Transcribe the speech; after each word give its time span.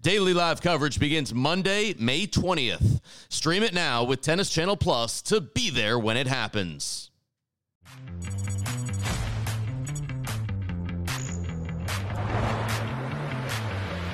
Daily 0.00 0.32
live 0.32 0.62
coverage 0.62 1.00
begins 1.00 1.34
Monday, 1.34 1.92
May 1.98 2.28
20th. 2.28 3.00
Stream 3.28 3.64
it 3.64 3.74
now 3.74 4.04
with 4.04 4.20
Tennis 4.20 4.48
Channel 4.48 4.76
Plus 4.76 5.20
to 5.22 5.40
be 5.40 5.70
there 5.70 5.98
when 5.98 6.16
it 6.16 6.28
happens. 6.28 7.10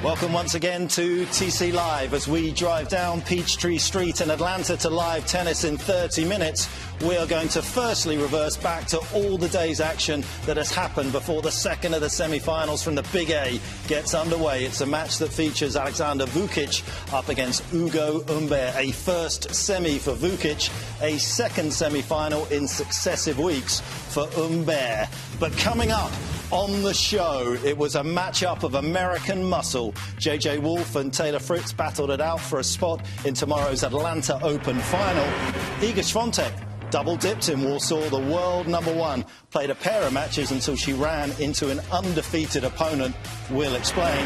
Welcome 0.04 0.34
once 0.34 0.54
again 0.54 0.86
to 0.88 1.24
TC 1.24 1.72
Live 1.72 2.12
as 2.12 2.28
we 2.28 2.52
drive 2.52 2.90
down 2.90 3.22
Peachtree 3.22 3.78
Street 3.78 4.20
in 4.20 4.30
Atlanta 4.30 4.76
to 4.76 4.90
live 4.90 5.24
tennis 5.24 5.64
in 5.64 5.78
30 5.78 6.26
minutes. 6.26 6.68
We 7.00 7.16
are 7.16 7.26
going 7.26 7.48
to 7.48 7.62
firstly 7.62 8.18
reverse 8.18 8.54
back 8.58 8.86
to 8.88 8.98
all 9.14 9.38
the 9.38 9.48
day's 9.48 9.80
action 9.80 10.22
that 10.44 10.58
has 10.58 10.70
happened 10.70 11.12
before 11.12 11.40
the 11.40 11.50
second 11.50 11.94
of 11.94 12.02
the 12.02 12.10
semi-finals 12.10 12.82
from 12.82 12.96
the 12.96 13.02
Big 13.14 13.30
A 13.30 13.58
gets 13.88 14.12
underway. 14.12 14.66
It's 14.66 14.82
a 14.82 14.86
match 14.86 15.16
that 15.18 15.32
features 15.32 15.74
Alexander 15.74 16.26
Vukic 16.26 16.84
up 17.14 17.30
against 17.30 17.64
Ugo 17.72 18.22
Humbert, 18.24 18.74
a 18.76 18.92
first 18.92 19.54
semi 19.54 19.96
for 19.96 20.12
Vukic, 20.12 20.68
a 21.00 21.16
second 21.16 21.72
semi-final 21.72 22.44
in 22.48 22.68
successive 22.68 23.38
weeks 23.38 23.80
for 23.80 24.26
Humbert. 24.32 25.08
But 25.40 25.56
coming 25.56 25.92
up, 25.92 26.12
on 26.50 26.82
the 26.82 26.94
show. 26.94 27.56
It 27.64 27.76
was 27.76 27.94
a 27.94 28.02
matchup 28.02 28.62
of 28.62 28.74
American 28.74 29.44
muscle. 29.44 29.92
JJ 30.18 30.60
Wolf 30.60 30.96
and 30.96 31.12
Taylor 31.12 31.38
Fritz 31.38 31.72
battled 31.72 32.10
it 32.10 32.20
out 32.20 32.40
for 32.40 32.58
a 32.58 32.64
spot 32.64 33.04
in 33.24 33.34
tomorrow's 33.34 33.82
Atlanta 33.82 34.38
Open 34.42 34.78
final. 34.78 35.24
Iga 35.80 36.02
Swiatek 36.02 36.52
double 36.90 37.16
dipped 37.16 37.48
in 37.48 37.62
Warsaw. 37.62 38.08
The 38.08 38.18
world 38.18 38.68
number 38.68 38.94
one 38.94 39.24
played 39.50 39.70
a 39.70 39.74
pair 39.74 40.02
of 40.02 40.12
matches 40.12 40.50
until 40.50 40.76
she 40.76 40.92
ran 40.92 41.32
into 41.40 41.70
an 41.70 41.80
undefeated 41.90 42.64
opponent. 42.64 43.14
We'll 43.50 43.74
explain. 43.74 44.24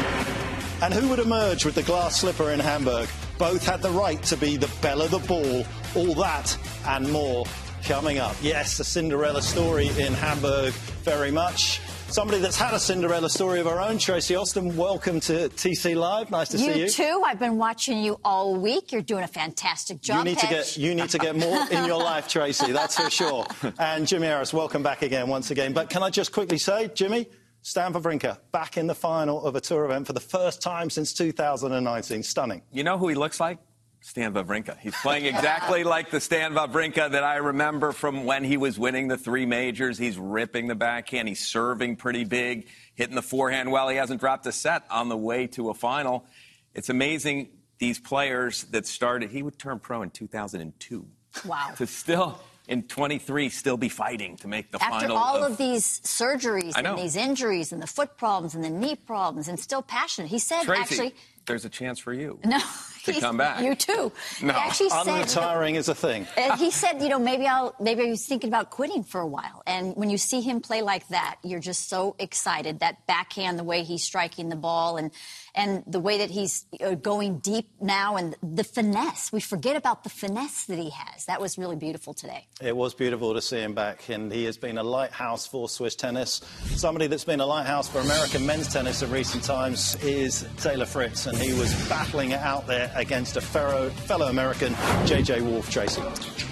And 0.81 0.93
who 0.93 1.09
would 1.09 1.19
emerge 1.19 1.65
with 1.65 1.75
the 1.75 1.83
glass 1.83 2.21
slipper 2.21 2.51
in 2.51 2.59
Hamburg? 2.59 3.09
Both 3.37 3.65
had 3.65 3.81
the 3.81 3.91
right 3.91 4.21
to 4.23 4.37
be 4.37 4.55
the 4.55 4.69
belle 4.81 5.01
of 5.01 5.11
the 5.11 5.19
ball. 5.19 5.65
All 5.95 6.13
that 6.15 6.57
and 6.85 7.11
more 7.11 7.45
coming 7.83 8.19
up. 8.19 8.35
Yes, 8.41 8.79
a 8.79 8.83
Cinderella 8.83 9.41
story 9.41 9.87
in 9.97 10.13
Hamburg, 10.13 10.73
very 11.03 11.31
much 11.31 11.81
somebody 12.11 12.39
that's 12.39 12.57
had 12.57 12.73
a 12.73 12.79
Cinderella 12.79 13.29
story 13.29 13.59
of 13.59 13.65
her 13.67 13.79
own. 13.79 13.97
Tracy 13.97 14.35
Austin, 14.35 14.75
welcome 14.75 15.19
to 15.21 15.49
TC 15.49 15.95
Live. 15.95 16.31
Nice 16.31 16.49
to 16.49 16.57
you 16.57 16.65
see 16.65 16.79
you. 16.79 16.85
You 16.85 16.89
too. 16.89 17.23
I've 17.25 17.39
been 17.39 17.57
watching 17.57 18.03
you 18.03 18.19
all 18.23 18.55
week. 18.55 18.91
You're 18.91 19.01
doing 19.01 19.23
a 19.23 19.27
fantastic 19.27 20.01
job. 20.01 20.19
You 20.19 20.31
need 20.31 20.39
to 20.39 20.47
get 20.47 20.77
you 20.77 20.95
need 20.95 21.09
to 21.09 21.17
get 21.17 21.35
more 21.35 21.59
in 21.71 21.85
your 21.85 22.01
life, 22.01 22.27
Tracy. 22.27 22.71
That's 22.71 22.99
for 22.99 23.09
sure. 23.09 23.45
And 23.77 24.07
Jimmy 24.07 24.27
Arias, 24.27 24.53
welcome 24.53 24.83
back 24.83 25.01
again, 25.01 25.27
once 25.27 25.51
again. 25.51 25.73
But 25.73 25.89
can 25.89 26.03
I 26.03 26.09
just 26.09 26.31
quickly 26.31 26.57
say, 26.57 26.89
Jimmy? 26.93 27.27
Stan 27.61 27.93
Wawrinka 27.93 28.37
back 28.53 28.77
in 28.77 28.87
the 28.87 28.95
final 28.95 29.43
of 29.43 29.55
a 29.55 29.61
tour 29.61 29.83
event 29.83 30.07
for 30.07 30.13
the 30.13 30.21
first 30.21 30.61
time 30.61 30.89
since 30.89 31.13
2019. 31.13 32.23
Stunning. 32.23 32.61
You 32.71 32.83
know 32.83 32.97
who 32.97 33.09
he 33.09 33.15
looks 33.15 33.39
like? 33.39 33.59
Stan 34.01 34.33
Wawrinka. 34.33 34.77
He's 34.79 34.95
playing 34.95 35.25
exactly 35.25 35.83
like 35.83 36.09
the 36.09 36.21
Stan 36.21 36.53
Wawrinka 36.53 37.11
that 37.11 37.23
I 37.23 37.37
remember 37.37 37.91
from 37.91 38.23
when 38.25 38.43
he 38.43 38.57
was 38.57 38.79
winning 38.79 39.07
the 39.09 39.17
three 39.17 39.45
majors. 39.45 39.97
He's 39.97 40.17
ripping 40.17 40.67
the 40.67 40.75
backhand. 40.75 41.27
He's 41.27 41.45
serving 41.45 41.97
pretty 41.97 42.23
big, 42.23 42.67
hitting 42.95 43.15
the 43.15 43.21
forehand 43.21 43.71
well. 43.71 43.89
He 43.89 43.97
hasn't 43.97 44.21
dropped 44.21 44.45
a 44.47 44.51
set 44.51 44.83
on 44.89 45.09
the 45.09 45.17
way 45.17 45.47
to 45.47 45.69
a 45.69 45.73
final. 45.73 46.25
It's 46.73 46.89
amazing 46.89 47.49
these 47.77 47.99
players 47.99 48.63
that 48.65 48.87
started. 48.87 49.31
He 49.31 49.43
would 49.43 49.59
turn 49.59 49.79
pro 49.79 50.01
in 50.01 50.11
2002. 50.11 51.05
Wow. 51.45 51.73
To 51.77 51.85
still 51.85 52.39
in 52.69 52.83
23 52.83 53.49
still 53.49 53.77
be 53.77 53.89
fighting 53.89 54.37
to 54.37 54.47
make 54.47 54.71
the 54.71 54.81
After 54.81 55.07
final. 55.07 55.17
all 55.17 55.43
of, 55.43 55.51
of 55.51 55.57
these 55.57 55.99
surgeries 56.01 56.73
and 56.77 56.97
these 56.97 57.15
injuries 57.15 57.73
and 57.73 57.81
the 57.81 57.87
foot 57.87 58.15
problems 58.15 58.55
and 58.55 58.63
the 58.63 58.69
knee 58.69 58.95
problems 58.95 59.47
and 59.47 59.59
still 59.59 59.81
passionate. 59.81 60.29
He 60.29 60.39
said 60.39 60.63
Tracy, 60.63 60.81
actually 60.81 61.15
there's 61.45 61.65
a 61.65 61.69
chance 61.69 61.99
for 61.99 62.13
you. 62.13 62.39
no 62.43 62.59
to 63.05 63.19
come 63.19 63.37
back. 63.37 63.63
You 63.63 63.75
too. 63.75 64.11
No. 64.41 64.53
He 64.53 64.59
actually 64.59 64.89
said 64.89 65.05
Unretiring 65.05 65.75
is 65.75 65.89
a 65.89 65.95
thing. 65.95 66.27
Uh, 66.37 66.57
he 66.57 66.71
said, 66.71 67.01
you 67.01 67.09
know, 67.09 67.19
maybe 67.19 67.47
I'll 67.47 67.75
maybe 67.79 68.03
he 68.03 68.09
was 68.09 68.25
thinking 68.25 68.49
about 68.49 68.69
quitting 68.69 69.03
for 69.03 69.21
a 69.21 69.27
while. 69.27 69.63
And 69.65 69.95
when 69.95 70.09
you 70.09 70.17
see 70.17 70.41
him 70.41 70.61
play 70.61 70.81
like 70.81 71.07
that, 71.09 71.37
you're 71.43 71.59
just 71.59 71.89
so 71.89 72.15
excited. 72.19 72.79
That 72.79 73.05
backhand, 73.07 73.57
the 73.57 73.63
way 73.63 73.83
he's 73.83 74.03
striking 74.03 74.49
the 74.49 74.55
ball, 74.55 74.97
and 74.97 75.11
and 75.59 75.83
the 75.85 75.99
way 75.99 76.19
that 76.19 76.29
he's 76.29 76.65
uh, 76.81 76.95
going 76.95 77.39
deep 77.39 77.67
now, 77.81 78.15
and 78.15 78.33
the 78.41 78.63
finesse. 78.63 79.31
We 79.33 79.41
forget 79.41 79.75
about 79.75 80.05
the 80.05 80.09
finesse 80.09 80.63
that 80.65 80.79
he 80.79 80.89
has. 80.89 81.25
That 81.25 81.41
was 81.41 81.57
really 81.57 81.75
beautiful 81.75 82.13
today. 82.13 82.47
It 82.61 82.75
was 82.75 82.93
beautiful 82.93 83.33
to 83.33 83.41
see 83.41 83.59
him 83.59 83.73
back, 83.73 84.07
and 84.07 84.31
he 84.31 84.45
has 84.45 84.57
been 84.57 84.77
a 84.77 84.83
lighthouse 84.83 85.45
for 85.45 85.67
Swiss 85.67 85.95
tennis. 85.95 86.41
Somebody 86.75 87.07
that's 87.07 87.25
been 87.25 87.41
a 87.41 87.45
lighthouse 87.45 87.89
for 87.89 87.99
American 87.99 88.45
men's 88.45 88.71
tennis 88.71 89.01
in 89.01 89.11
recent 89.11 89.43
times 89.43 90.01
is 90.01 90.47
Taylor 90.57 90.85
Fritz, 90.85 91.25
and 91.25 91.37
he 91.37 91.51
was 91.59 91.73
battling 91.89 92.31
it 92.31 92.39
out 92.39 92.65
there 92.65 92.89
against 92.95 93.35
a 93.35 93.41
fellow, 93.41 93.89
fellow 93.89 94.27
American, 94.29 94.73
JJ 95.05 95.41
Wolf 95.41 95.69
Tracy. 95.69 96.01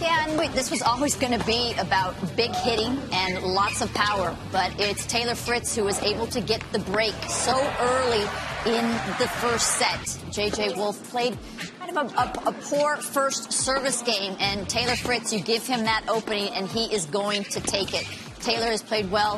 Yeah, 0.01 0.27
and 0.27 0.37
wait, 0.37 0.51
this 0.51 0.69
was 0.69 0.81
always 0.81 1.15
going 1.15 1.37
to 1.37 1.45
be 1.45 1.73
about 1.79 2.13
big 2.35 2.53
hitting 2.53 2.99
and 3.13 3.41
lots 3.41 3.81
of 3.81 3.93
power, 3.93 4.35
but 4.51 4.77
it's 4.79 5.05
Taylor 5.05 5.35
Fritz 5.35 5.73
who 5.75 5.85
was 5.85 6.01
able 6.03 6.27
to 6.27 6.41
get 6.41 6.61
the 6.73 6.79
break 6.79 7.15
so 7.29 7.55
early 7.79 8.25
in 8.67 8.85
the 9.17 9.27
first 9.39 9.77
set. 9.77 9.99
JJ 10.31 10.75
Wolf 10.75 11.01
played 11.09 11.37
kind 11.79 11.97
of 11.97 12.11
a, 12.11 12.15
a, 12.19 12.49
a 12.49 12.51
poor 12.51 12.97
first 12.97 13.53
service 13.53 14.01
game, 14.01 14.35
and 14.39 14.67
Taylor 14.67 14.95
Fritz, 14.95 15.31
you 15.31 15.39
give 15.39 15.65
him 15.65 15.85
that 15.85 16.05
opening, 16.09 16.49
and 16.49 16.67
he 16.67 16.93
is 16.93 17.05
going 17.05 17.43
to 17.45 17.61
take 17.61 17.93
it. 17.93 18.05
Taylor 18.41 18.67
has 18.67 18.83
played 18.83 19.09
well. 19.09 19.37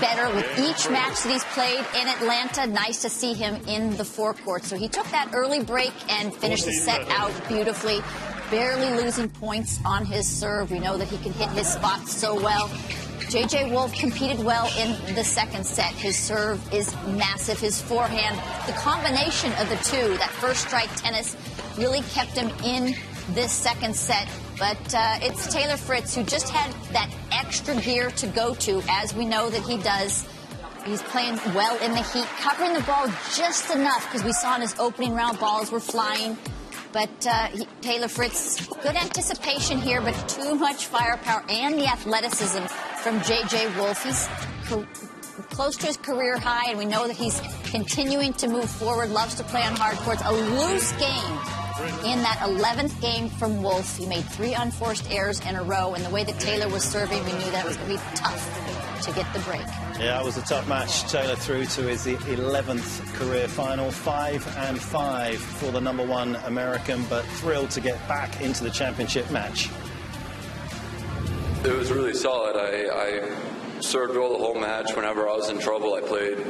Better 0.00 0.34
with 0.34 0.46
each 0.58 0.88
match 0.90 1.22
that 1.22 1.30
he's 1.30 1.44
played 1.44 1.84
in 2.00 2.08
Atlanta. 2.08 2.66
Nice 2.66 3.02
to 3.02 3.10
see 3.10 3.34
him 3.34 3.56
in 3.68 3.94
the 3.98 4.04
forecourt. 4.04 4.64
So 4.64 4.76
he 4.76 4.88
took 4.88 5.06
that 5.10 5.32
early 5.34 5.62
break 5.62 5.92
and 6.10 6.34
finished 6.34 6.64
the 6.64 6.72
set 6.72 7.06
out 7.10 7.30
beautifully 7.46 8.00
barely 8.52 9.02
losing 9.02 9.30
points 9.30 9.78
on 9.82 10.04
his 10.04 10.28
serve. 10.28 10.70
We 10.70 10.78
know 10.78 10.98
that 10.98 11.08
he 11.08 11.16
can 11.18 11.32
hit 11.32 11.48
his 11.50 11.66
spots 11.66 12.14
so 12.14 12.34
well. 12.34 12.70
JJ 13.32 13.70
Wolf 13.70 13.94
competed 13.94 14.44
well 14.44 14.70
in 14.78 15.14
the 15.14 15.24
second 15.24 15.64
set. 15.64 15.94
His 15.94 16.18
serve 16.18 16.60
is 16.70 16.94
massive. 17.06 17.58
His 17.58 17.80
forehand, 17.80 18.36
the 18.66 18.78
combination 18.78 19.50
of 19.54 19.70
the 19.70 19.76
two, 19.76 20.18
that 20.18 20.28
first 20.28 20.66
strike 20.66 20.94
tennis, 20.96 21.34
really 21.78 22.02
kept 22.10 22.32
him 22.32 22.50
in 22.62 22.94
this 23.30 23.50
second 23.50 23.96
set. 23.96 24.28
But 24.58 24.76
uh, 24.94 25.16
it's 25.22 25.50
Taylor 25.50 25.78
Fritz 25.78 26.14
who 26.14 26.24
just 26.24 26.50
had 26.50 26.74
that 26.92 27.10
extra 27.32 27.74
gear 27.76 28.10
to 28.10 28.26
go 28.26 28.54
to, 28.56 28.82
as 28.90 29.14
we 29.14 29.24
know 29.24 29.48
that 29.48 29.62
he 29.62 29.78
does. 29.78 30.28
He's 30.84 31.00
playing 31.00 31.36
well 31.54 31.78
in 31.82 31.92
the 31.92 32.02
heat, 32.02 32.26
covering 32.38 32.74
the 32.74 32.82
ball 32.82 33.06
just 33.34 33.74
enough 33.74 34.06
because 34.12 34.24
we 34.24 34.34
saw 34.34 34.56
in 34.56 34.60
his 34.60 34.78
opening 34.78 35.14
round 35.14 35.38
balls 35.38 35.72
were 35.72 35.80
flying. 35.80 36.36
But 36.92 37.26
uh, 37.26 37.46
he, 37.46 37.66
Taylor 37.80 38.08
Fritz, 38.08 38.66
good 38.66 38.94
anticipation 38.94 39.80
here, 39.80 40.02
but 40.02 40.12
too 40.28 40.54
much 40.54 40.84
firepower 40.84 41.42
and 41.48 41.76
the 41.76 41.86
athleticism 41.86 42.64
from 43.02 43.20
J.J. 43.22 43.76
Wolf. 43.76 44.04
He's 44.04 44.28
co- 44.66 44.86
close 45.50 45.76
to 45.78 45.86
his 45.86 45.96
career 45.96 46.38
high, 46.38 46.70
and 46.70 46.78
we 46.78 46.84
know 46.84 47.06
that 47.08 47.16
he's 47.16 47.40
continuing 47.64 48.32
to 48.34 48.48
move 48.48 48.70
forward, 48.70 49.10
loves 49.10 49.34
to 49.36 49.44
play 49.44 49.62
on 49.62 49.74
hard 49.74 49.96
courts. 49.98 50.22
A 50.24 50.32
loose 50.32 50.92
game 50.92 51.38
in 52.04 52.22
that 52.22 52.38
11th 52.42 53.00
game 53.00 53.28
from 53.28 53.60
Wolf. 53.62 53.98
He 53.98 54.06
made 54.06 54.24
three 54.24 54.54
unforced 54.54 55.10
errors 55.10 55.40
in 55.40 55.56
a 55.56 55.62
row, 55.62 55.94
and 55.94 56.04
the 56.04 56.10
way 56.10 56.22
that 56.22 56.38
Taylor 56.38 56.68
was 56.68 56.84
serving, 56.84 57.24
we 57.24 57.32
knew 57.32 57.50
that 57.50 57.66
was 57.66 57.76
going 57.76 57.88
to 57.88 57.94
be 57.96 58.02
tough 58.14 59.02
to 59.02 59.12
get 59.12 59.32
the 59.32 59.40
break. 59.40 59.66
Yeah, 59.98 60.20
it 60.20 60.24
was 60.24 60.36
a 60.36 60.42
tough 60.42 60.68
match. 60.68 61.10
Taylor 61.10 61.34
through 61.34 61.64
to 61.66 61.82
his 61.82 62.06
11th 62.06 63.14
career 63.14 63.48
final, 63.48 63.90
five 63.90 64.46
and 64.58 64.78
five 64.80 65.38
for 65.38 65.72
the 65.72 65.80
number 65.80 66.06
one 66.06 66.36
American, 66.46 67.04
but 67.10 67.24
thrilled 67.24 67.70
to 67.70 67.80
get 67.80 67.96
back 68.06 68.40
into 68.40 68.62
the 68.62 68.70
championship 68.70 69.28
match. 69.32 69.70
It 71.64 71.76
was 71.76 71.92
really 71.92 72.12
solid. 72.12 72.56
I, 72.56 72.90
I 72.90 73.80
served 73.80 74.16
well 74.16 74.32
the 74.32 74.38
whole 74.38 74.56
match. 74.56 74.96
Whenever 74.96 75.28
I 75.28 75.36
was 75.36 75.48
in 75.48 75.60
trouble, 75.60 75.94
I 75.94 76.00
played. 76.00 76.44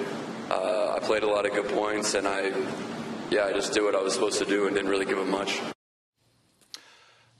Uh, 0.50 0.94
I 0.96 1.00
played 1.00 1.22
a 1.22 1.26
lot 1.26 1.44
of 1.44 1.52
good 1.52 1.68
points, 1.68 2.14
and 2.14 2.26
I, 2.26 2.50
yeah, 3.30 3.44
I 3.44 3.52
just 3.52 3.74
did 3.74 3.82
what 3.82 3.94
I 3.94 4.00
was 4.00 4.14
supposed 4.14 4.38
to 4.38 4.46
do 4.46 4.66
and 4.66 4.74
didn't 4.74 4.90
really 4.90 5.04
give 5.04 5.18
up 5.18 5.26
much. 5.26 5.60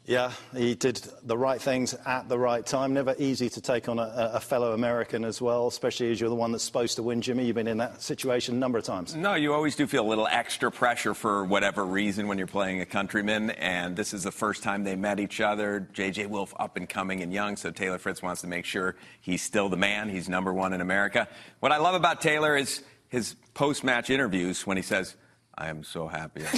Yeah, 0.05 0.33
he 0.57 0.75
did 0.75 0.97
the 1.23 1.39
right 1.39 1.63
things 1.63 1.95
at 2.05 2.29
the 2.29 2.37
right 2.37 2.67
time. 2.67 2.93
Never 2.93 3.15
easy 3.19 3.49
to 3.51 3.61
take 3.61 3.89
on 3.89 4.01
a, 4.01 4.33
a, 4.35 4.41
fellow 4.41 4.73
American 4.73 5.25
as 5.25 5.41
well, 5.41 5.69
especially 5.69 6.11
as 6.11 6.21
you're 6.21 6.29
the 6.29 6.35
one 6.35 6.51
that's 6.51 6.65
supposed 6.65 6.97
to 6.97 7.05
win. 7.05 7.23
Jimmy, 7.23 7.47
you've 7.47 7.55
been 7.55 7.69
in 7.69 7.79
that 7.79 8.03
situation 8.03 8.57
a 8.57 8.59
number 8.59 8.79
of 8.79 8.85
times. 8.85 9.15
No, 9.15 9.35
you 9.35 9.55
always 9.55 9.77
do 9.77 9.87
feel 9.87 10.05
a 10.05 10.09
little 10.09 10.27
extra 10.27 10.73
pressure 10.73 11.15
for 11.15 11.45
whatever 11.45 11.87
reason 11.87 12.27
when 12.27 12.37
you're 12.37 12.49
playing 12.49 12.81
a 12.81 12.87
countryman, 12.87 13.51
and 13.51 13.95
this 13.95 14.13
is 14.13 14.25
the 14.25 14.33
first 14.33 14.65
time 14.65 14.83
they 14.83 14.97
met 14.97 15.21
each 15.21 15.41
other. 15.41 15.87
J.J. 15.93 16.27
Wolf 16.27 16.53
up 16.59 16.77
and 16.77 16.89
coming 16.89 17.23
and 17.23 17.33
young, 17.33 17.57
so 17.57 17.71
Taylor 17.71 17.99
Fritz 17.99 18.23
wants 18.23 18.41
to 18.41 18.49
make 18.49 18.65
sure 18.65 18.97
he's 19.21 19.43
still 19.43 19.69
the 19.69 19.77
man. 19.77 20.09
He's 20.09 20.29
number 20.29 20.53
one 20.53 20.73
in 20.73 20.81
America. 20.81 21.29
What 21.61 21.71
I 21.71 21.77
love 21.77 21.95
about 21.95 22.21
Taylor 22.21 22.57
is 22.57 22.83
his 23.09 23.37
post-match 23.55 24.11
interviews 24.11 24.67
when 24.67 24.77
he 24.77 24.83
says, 24.83 25.15
I 25.57 25.69
am 25.69 25.83
so 25.85 26.09
happy. 26.09 26.43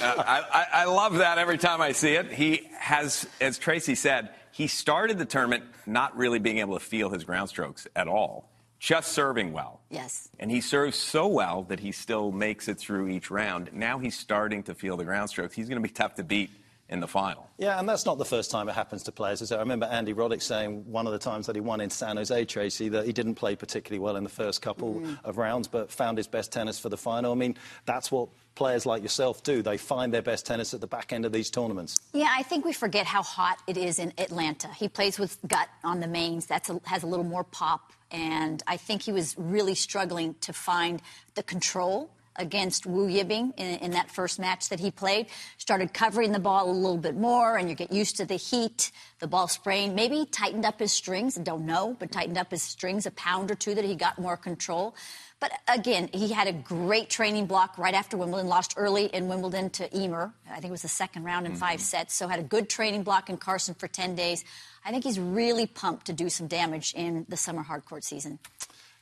Uh, 0.00 0.14
I, 0.24 0.44
I, 0.52 0.66
I, 0.72 0.84
love 0.84 1.16
that 1.16 1.38
every 1.38 1.58
time 1.58 1.80
I 1.80 1.92
see 1.92 2.12
it. 2.12 2.32
He 2.32 2.68
has, 2.78 3.26
as 3.40 3.58
Tracy 3.58 3.96
said, 3.96 4.30
he 4.52 4.68
started 4.68 5.18
the 5.18 5.24
tournament 5.24 5.64
not 5.84 6.16
really 6.16 6.38
being 6.38 6.58
able 6.58 6.78
to 6.78 6.84
feel 6.84 7.10
his 7.10 7.24
ground 7.24 7.48
strokes 7.48 7.88
at 7.96 8.06
all, 8.06 8.48
just 8.78 9.12
serving 9.12 9.52
well. 9.52 9.80
Yes. 9.90 10.28
And 10.38 10.50
he 10.50 10.60
serves 10.60 10.96
so 10.96 11.26
well 11.26 11.64
that 11.64 11.80
he 11.80 11.90
still 11.90 12.30
makes 12.30 12.68
it 12.68 12.78
through 12.78 13.08
each 13.08 13.30
round. 13.30 13.72
Now 13.72 13.98
he's 13.98 14.16
starting 14.16 14.62
to 14.64 14.74
feel 14.74 14.96
the 14.96 15.04
ground 15.04 15.30
strokes. 15.30 15.54
He's 15.54 15.68
going 15.68 15.82
to 15.82 15.86
be 15.86 15.92
tough 15.92 16.14
to 16.14 16.24
beat 16.24 16.50
in 16.90 16.98
the 16.98 17.06
final. 17.06 17.48
Yeah, 17.56 17.78
and 17.78 17.88
that's 17.88 18.04
not 18.04 18.18
the 18.18 18.24
first 18.24 18.50
time 18.50 18.68
it 18.68 18.74
happens 18.74 19.04
to 19.04 19.12
players. 19.12 19.50
I 19.52 19.58
remember 19.58 19.86
Andy 19.86 20.12
Roddick 20.12 20.42
saying 20.42 20.90
one 20.90 21.06
of 21.06 21.12
the 21.12 21.18
times 21.18 21.46
that 21.46 21.54
he 21.54 21.60
won 21.60 21.80
in 21.80 21.88
San 21.88 22.16
Jose, 22.16 22.44
Tracy, 22.46 22.88
that 22.88 23.06
he 23.06 23.12
didn't 23.12 23.36
play 23.36 23.54
particularly 23.54 24.00
well 24.00 24.16
in 24.16 24.24
the 24.24 24.30
first 24.30 24.60
couple 24.60 24.94
mm. 24.94 25.18
of 25.24 25.38
rounds, 25.38 25.68
but 25.68 25.90
found 25.90 26.18
his 26.18 26.26
best 26.26 26.52
tennis 26.52 26.80
for 26.80 26.88
the 26.88 26.96
final. 26.96 27.30
I 27.30 27.36
mean, 27.36 27.56
that's 27.86 28.10
what 28.10 28.28
players 28.56 28.86
like 28.86 29.02
yourself 29.02 29.42
do. 29.44 29.62
They 29.62 29.76
find 29.76 30.12
their 30.12 30.22
best 30.22 30.46
tennis 30.46 30.74
at 30.74 30.80
the 30.80 30.88
back 30.88 31.12
end 31.12 31.24
of 31.24 31.32
these 31.32 31.48
tournaments. 31.48 32.00
Yeah, 32.12 32.34
I 32.36 32.42
think 32.42 32.64
we 32.64 32.72
forget 32.72 33.06
how 33.06 33.22
hot 33.22 33.58
it 33.68 33.76
is 33.76 34.00
in 34.00 34.12
Atlanta. 34.18 34.68
He 34.68 34.88
plays 34.88 35.18
with 35.18 35.38
gut 35.46 35.68
on 35.84 36.00
the 36.00 36.08
mains. 36.08 36.46
That 36.46 36.68
has 36.84 37.04
a 37.04 37.06
little 37.06 37.24
more 37.24 37.44
pop. 37.44 37.92
And 38.10 38.62
I 38.66 38.76
think 38.76 39.02
he 39.02 39.12
was 39.12 39.36
really 39.38 39.76
struggling 39.76 40.34
to 40.40 40.52
find 40.52 41.00
the 41.36 41.44
control 41.44 42.10
against 42.36 42.86
Wu 42.86 43.08
Yibing 43.08 43.52
in, 43.56 43.78
in, 43.80 43.90
that 43.92 44.10
first 44.10 44.38
match 44.38 44.68
that 44.68 44.80
he 44.80 44.90
played. 44.90 45.26
Started 45.58 45.92
covering 45.92 46.32
the 46.32 46.38
ball 46.38 46.70
a 46.70 46.72
little 46.72 46.98
bit 46.98 47.16
more, 47.16 47.56
and 47.56 47.68
you 47.68 47.74
get 47.74 47.92
used 47.92 48.16
to 48.16 48.24
the 48.24 48.36
heat, 48.36 48.92
the 49.18 49.26
ball 49.26 49.48
spraying. 49.48 49.94
Maybe 49.94 50.26
tightened 50.30 50.64
up 50.64 50.78
his 50.78 50.92
strings, 50.92 51.34
don't 51.34 51.66
know, 51.66 51.96
but 51.98 52.10
tightened 52.10 52.38
up 52.38 52.50
his 52.50 52.62
strings 52.62 53.06
a 53.06 53.10
pound 53.10 53.50
or 53.50 53.54
two 53.54 53.74
that 53.74 53.84
he 53.84 53.94
got 53.94 54.18
more 54.18 54.36
control. 54.36 54.94
But 55.40 55.52
again, 55.68 56.10
he 56.12 56.32
had 56.32 56.48
a 56.48 56.52
great 56.52 57.08
training 57.08 57.46
block 57.46 57.78
right 57.78 57.94
after 57.94 58.18
Wimbledon, 58.18 58.46
lost 58.46 58.74
early 58.76 59.06
in 59.06 59.26
Wimbledon 59.26 59.70
to 59.70 59.88
Ymer. 59.96 60.32
I 60.50 60.54
think 60.54 60.66
it 60.66 60.70
was 60.70 60.82
the 60.82 60.88
second 60.88 61.24
round 61.24 61.46
in 61.46 61.52
mm-hmm. 61.52 61.60
five 61.60 61.80
sets. 61.80 62.14
So 62.14 62.28
had 62.28 62.40
a 62.40 62.44
good 62.44 62.68
training 62.68 63.04
block 63.04 63.30
in 63.30 63.38
Carson 63.38 63.74
for 63.74 63.88
10 63.88 64.14
days. 64.14 64.44
I 64.84 64.90
think 64.90 65.04
he's 65.04 65.18
really 65.18 65.66
pumped 65.66 66.06
to 66.06 66.12
do 66.12 66.28
some 66.28 66.46
damage 66.46 66.92
in 66.94 67.24
the 67.28 67.38
summer 67.38 67.64
hardcourt 67.64 68.04
season. 68.04 68.38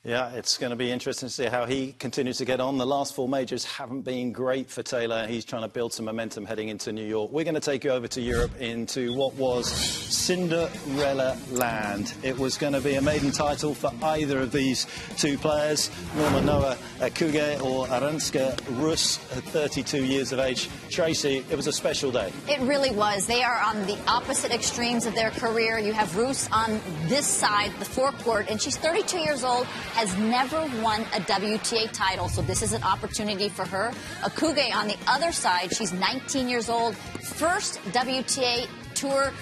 Yeah, 0.05 0.31
it's 0.31 0.59
going 0.59 0.71
to 0.71 0.77
be 0.77 0.93
interesting 0.93 1.29
to 1.29 1.35
see 1.35 1.47
how 1.47 1.67
he 1.67 1.93
continues 1.99 2.39
to 2.39 2.45
get 2.45 2.61
on. 2.61 2.79
The 2.79 2.87
last 2.87 3.17
four 3.17 3.29
majors 3.29 3.65
haven't 3.65 4.03
been 4.03 4.31
great 4.31 4.71
for 4.71 4.85
Taylor. 4.85 5.27
He's 5.27 5.45
trying 5.45 5.63
to 5.63 5.69
build 5.69 5.93
some 5.93 6.05
momentum 6.05 6.47
heading 6.47 6.69
into 6.69 6.93
New 6.93 7.05
York. 7.05 7.33
We're 7.33 7.45
going 7.45 7.57
to 7.57 7.61
take 7.61 7.83
you 7.83 7.91
over 7.91 8.07
to 8.07 8.21
Europe 8.21 8.53
into 8.61 9.13
what 9.13 9.35
was 9.35 9.69
Cinderella 9.69 11.37
Land. 11.51 12.15
It 12.23 12.39
was 12.39 12.57
going 12.57 12.75
to 12.75 12.81
be 12.81 12.95
a 12.95 13.03
maiden 13.03 13.33
title 13.33 13.75
for 13.75 13.91
either 14.05 14.39
of 14.39 14.53
these 14.53 14.87
two 15.17 15.37
players, 15.37 15.91
Noma 16.15 16.43
Noha 16.43 16.77
Akugue 17.01 17.61
or 17.61 17.89
Arantxa 17.89 18.57
Rus, 18.81 19.17
32 19.17 20.05
years 20.05 20.31
of 20.31 20.39
age. 20.39 20.71
Tracy, 20.91 21.45
it 21.51 21.57
was 21.57 21.67
a 21.67 21.73
special 21.73 22.13
day. 22.13 22.33
It 22.49 22.61
really 22.61 22.93
was. 22.93 23.27
They 23.27 23.43
are 23.43 23.61
on 23.63 23.85
the 23.87 23.99
opposite 24.07 24.53
extremes 24.53 25.07
of 25.07 25.17
their 25.17 25.31
career. 25.31 25.77
You 25.81 25.93
have 25.93 26.17
Rus 26.17 26.49
on 26.53 26.81
this 27.07 27.27
side, 27.27 27.73
the 27.81 27.85
forecourt, 27.85 28.49
and 28.49 28.63
she's 28.63 28.77
32 28.77 29.19
years 29.19 29.43
old 29.43 29.67
has 29.89 30.17
never 30.19 30.61
won 30.83 31.03
a 31.15 31.21
WTA 31.21 31.91
title, 31.93 32.29
so 32.29 32.43
this 32.43 32.63
is 32.63 32.73
an 32.73 32.83
opportunity 32.83 33.49
for 33.49 33.65
her. 33.65 33.91
Akugue 34.23 34.75
on 34.75 34.89
the 34.89 34.97
other 35.07 35.33
side, 35.33 35.75
she's 35.75 35.93
19 35.93 36.49
years 36.49 36.69
old, 36.69 36.97
first 36.97 37.79
WTA 37.93 38.67
Tour 38.95 39.33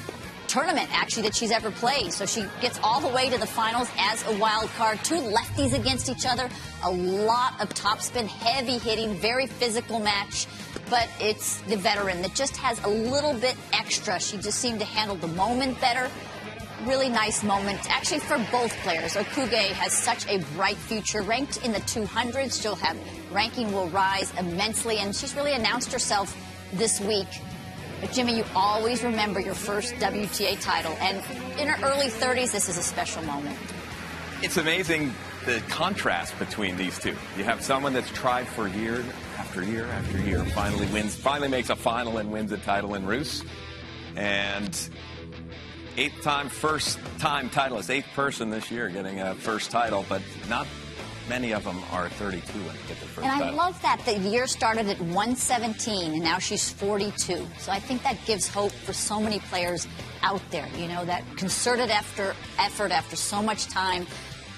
tournament 0.47 0.89
actually 0.93 1.25
that 1.25 1.35
she's 1.35 1.51
ever 1.51 1.71
played. 1.71 2.13
So 2.13 2.27
she 2.27 2.45
gets 2.61 2.79
all 2.83 3.01
the 3.01 3.09
way 3.09 3.29
to 3.29 3.39
the 3.39 3.47
finals 3.47 3.89
as 3.99 4.27
a 4.27 4.39
wild 4.39 4.71
card. 4.71 4.99
Two 5.05 5.21
lefties 5.21 5.75
against 5.75 6.09
each 6.09 6.27
other, 6.27 6.49
a 6.85 6.91
lot 6.91 7.61
of 7.61 7.69
topspin, 7.71 8.27
heavy 8.27 8.79
hitting, 8.79 9.15
very 9.17 9.47
physical 9.47 9.99
match. 9.99 10.47
But 10.89 11.09
it's 11.21 11.59
the 11.63 11.77
veteran 11.77 12.23
that 12.23 12.35
just 12.35 12.57
has 12.59 12.83
a 12.85 12.89
little 12.89 13.35
bit 13.35 13.57
extra. 13.73 14.21
She 14.21 14.37
just 14.37 14.59
seemed 14.59 14.79
to 14.81 14.87
handle 14.87 15.17
the 15.17 15.29
moment 15.29 15.81
better 15.81 16.11
really 16.85 17.09
nice 17.09 17.43
moment, 17.43 17.81
actually, 17.91 18.21
for 18.21 18.39
both 18.51 18.73
players. 18.79 19.15
Akugue 19.15 19.73
has 19.73 19.93
such 19.93 20.27
a 20.29 20.39
bright 20.55 20.77
future, 20.77 21.23
ranked 21.23 21.65
in 21.65 21.73
the 21.73 21.81
200s. 21.81 22.61
She'll 22.61 22.75
have 22.77 22.97
ranking 23.33 23.73
will 23.73 23.89
rise 23.89 24.33
immensely, 24.39 24.99
and 24.99 25.15
she's 25.15 25.35
really 25.35 25.53
announced 25.53 25.93
herself 25.93 26.37
this 26.75 27.01
week. 27.01 27.29
But 28.01 28.13
Jimmy, 28.13 28.37
you 28.37 28.45
always 28.55 29.03
remember 29.03 29.41
your 29.41 29.55
first 29.55 29.95
WTA 29.95 30.61
title, 30.61 30.93
and 31.01 31.19
in 31.59 31.69
her 31.69 31.87
early 31.87 32.09
30s, 32.09 32.53
this 32.53 32.69
is 32.69 32.77
a 32.77 32.83
special 32.83 33.23
moment. 33.23 33.57
It's 34.43 34.59
amazing 34.59 35.15
the 35.47 35.63
contrast 35.69 36.39
between 36.39 36.77
these 36.77 36.99
two. 36.99 37.17
You 37.39 37.45
have 37.45 37.63
someone 37.63 37.95
that's 37.95 38.11
tried 38.11 38.47
for 38.47 38.69
year 38.69 39.03
after 39.39 39.65
year 39.65 39.87
after 39.87 40.19
year, 40.19 40.45
finally 40.47 40.87
wins, 40.89 41.15
finally 41.15 41.49
makes 41.49 41.71
a 41.71 41.77
final 41.77 42.19
and 42.19 42.31
wins 42.31 42.53
a 42.53 42.59
title 42.59 42.95
in 42.95 43.07
Rus, 43.07 43.43
and 44.15 44.91
eighth 45.97 46.23
time, 46.23 46.49
first 46.49 46.99
time 47.19 47.51
titleist, 47.51 47.91
eighth 47.91 48.09
person 48.15 48.51
this 48.51 48.71
year 48.71 48.89
getting 48.89 49.21
a 49.21 49.35
first 49.35 49.71
title, 49.71 50.05
but 50.09 50.23
not 50.49 50.67
many 51.29 51.53
of 51.53 51.65
them 51.65 51.81
are 51.91 52.09
32 52.09 52.59
when 52.59 52.67
they 52.69 52.73
get 52.89 52.89
their 52.89 53.09
first 53.09 53.27
and 53.27 53.41
title. 53.41 53.61
I 53.61 53.65
love 53.65 53.81
that 53.83 54.01
the 54.05 54.19
year 54.19 54.47
started 54.47 54.87
at 54.89 55.01
117 55.01 56.13
and 56.13 56.23
now 56.23 56.39
she's 56.39 56.71
42. 56.71 57.47
So 57.59 57.73
I 57.73 57.81
think 57.81 58.03
that 58.03 58.17
gives 58.27 58.49
hope 58.49 58.73
for 58.73 58.93
so 58.93 59.21
many 59.21 59.41
players 59.41 59.89
out 60.23 60.43
there. 60.51 60.69
You 60.77 60.89
know, 60.89 61.05
that 61.05 61.25
concerted 61.37 61.91
after 61.91 62.35
effort 62.59 62.93
after 62.93 63.17
so 63.17 63.43
much 63.43 63.67
time 63.67 64.07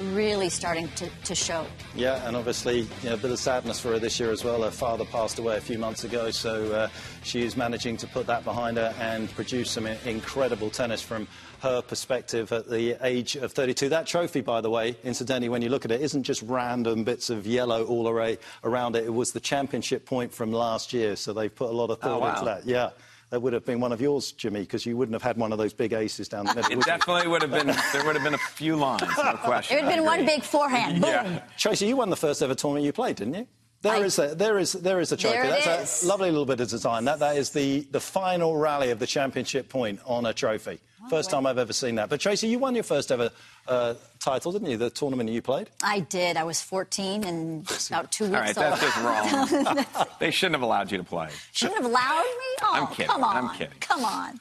really 0.01 0.49
starting 0.49 0.89
to, 0.97 1.09
to 1.25 1.35
show. 1.35 1.67
Yeah, 1.95 2.27
and 2.27 2.37
obviously 2.37 2.81
you 2.81 2.89
know, 3.05 3.15
a 3.15 3.17
bit 3.17 3.31
of 3.31 3.39
sadness 3.39 3.81
for 3.81 3.89
her 3.91 3.99
this 3.99 4.19
year 4.19 4.31
as 4.31 4.45
well. 4.45 4.63
Her 4.63 4.71
father 4.71 5.05
passed 5.05 5.39
away 5.39 5.57
a 5.57 5.61
few 5.61 5.79
months 5.79 6.05
ago, 6.05 6.31
so 6.31 6.73
uh, 6.73 6.89
she 7.23 7.43
is 7.43 7.57
managing 7.57 7.97
to 7.99 8.07
put 8.07 8.27
that 8.27 8.45
behind 8.45 8.77
her 8.77 8.95
and 9.01 9.31
produce 9.35 9.71
some 9.71 9.87
incredible 9.87 10.71
tennis 10.71 11.03
from 11.03 11.27
her 11.61 11.83
perspective 11.83 12.53
at 12.53 12.69
the 12.69 12.97
age 13.03 13.37
of 13.37 13.53
32. 13.53 13.89
That 13.89 14.07
trophy, 14.07 14.41
by 14.41 14.61
the 14.61 14.71
way, 14.71 14.97
incidentally, 15.03 15.49
when 15.49 15.63
you 15.63 15.69
look 15.69 15.85
at 15.85 15.91
it, 15.91 16.01
isn't 16.01 16.23
just 16.23 16.43
random 16.43 17.05
bits 17.05 17.31
of 17.31 17.47
yellow 17.47 17.85
all 17.85 18.09
array 18.09 18.39
around 18.63 18.95
it. 18.97 19.05
It 19.05 19.15
was 19.15 19.33
the 19.33 19.41
championship 19.41 20.07
point 20.07 20.33
from 20.33 20.53
last 20.53 20.93
year, 20.93 21.17
so 21.17 21.33
they've 21.33 21.55
put 21.55 21.71
a 21.71 21.73
lot 21.73 21.91
of 21.91 22.01
thought 22.01 22.17
oh, 22.17 22.19
wow. 22.21 22.33
into 22.33 22.45
that. 22.45 22.67
Yeah 22.67 22.91
that 23.31 23.41
would 23.41 23.53
have 23.53 23.65
been 23.65 23.81
one 23.81 23.93
of 23.93 24.01
yours, 24.01 24.33
Jimmy, 24.33 24.61
because 24.61 24.87
you 24.87 24.97
wouldn't 24.97 25.15
have 25.15 25.23
had 25.23 25.37
one 25.37 25.53
of 25.53 25.59
those 25.59 25.75
big 25.75 25.93
aces 25.93 26.29
down 26.29 26.47
there. 26.47 26.65
It 26.71 26.81
definitely 26.81 27.25
you? 27.25 27.31
would 27.31 27.43
have 27.43 27.51
been. 27.51 27.67
There 27.93 28.05
would 28.05 28.15
have 28.15 28.25
been 28.25 28.35
a 28.35 28.39
few 28.39 28.77
lines, 28.77 29.03
no 29.03 29.33
question. 29.43 29.77
It 29.77 29.83
would 29.83 29.91
have 29.91 29.99
been 29.99 30.05
one 30.05 30.25
big 30.25 30.43
forehand. 30.43 31.03
Boom. 31.03 31.11
Yeah. 31.11 31.43
Tracy, 31.57 31.87
you 31.87 31.97
won 31.97 32.11
the 32.11 32.17
first 32.17 32.43
ever 32.43 32.55
tournament 32.55 32.87
you 32.87 32.93
played, 32.93 33.17
didn't 33.17 33.35
you? 33.35 33.47
There 33.81 33.93
I, 33.93 33.99
is 34.01 34.19
a, 34.19 34.35
there 34.35 34.59
is 34.59 34.73
there 34.73 35.01
is 35.01 35.13
a 35.13 35.17
trophy. 35.17 35.37
There 35.37 35.51
That's 35.51 36.03
is. 36.03 36.05
a 36.05 36.09
lovely 36.09 36.31
little 36.31 36.47
bit 36.47 36.61
of 36.61 36.69
design. 36.69 37.05
That 37.05 37.21
that 37.21 37.37
is 37.37 37.51
the 37.51 37.87
the 37.93 38.01
final 38.01 38.57
rally 38.57 38.91
of 38.91 38.99
the 38.99 39.07
championship 39.07 39.69
point 39.69 40.01
on 40.05 40.27
a 40.27 40.33
trophy. 40.33 40.81
Oh, 41.05 41.09
first 41.09 41.31
time 41.31 41.47
I've 41.47 41.59
ever 41.59 41.73
seen 41.73 41.95
that. 41.95 42.09
But 42.09 42.21
Tracy, 42.21 42.49
you 42.49 42.59
won 42.59 42.75
your 42.75 42.83
first 42.83 43.13
ever 43.13 43.31
uh, 43.69 43.95
title, 44.19 44.51
didn't 44.51 44.69
you? 44.69 44.77
The 44.77 44.91
tournament 44.91 45.31
you 45.31 45.41
played. 45.43 45.71
I 45.83 46.01
did. 46.01 46.37
I 46.37 46.43
was 46.43 46.61
14 46.61 47.23
and 47.23 47.71
about 47.89 48.11
two 48.11 48.25
weeks 48.25 48.37
All 48.37 48.41
right, 48.43 48.55
that's 48.55 48.81
just 48.81 49.87
wrong. 49.97 50.07
they 50.19 50.33
shouldn't 50.33 50.57
have 50.57 50.63
allowed 50.63 50.91
you 50.91 50.99
to 50.99 51.05
play. 51.05 51.29
Shouldn't 51.53 51.77
have 51.77 51.87
allowed 51.87 52.23
me? 52.23 52.57
Oh, 52.63 52.71
I'm 52.73 52.87
kidding. 52.89 53.07
Come 53.07 53.23
on. 53.23 53.37
I'm 53.37 53.57
kidding. 53.57 53.79
Come 53.79 54.05
on. 54.05 54.41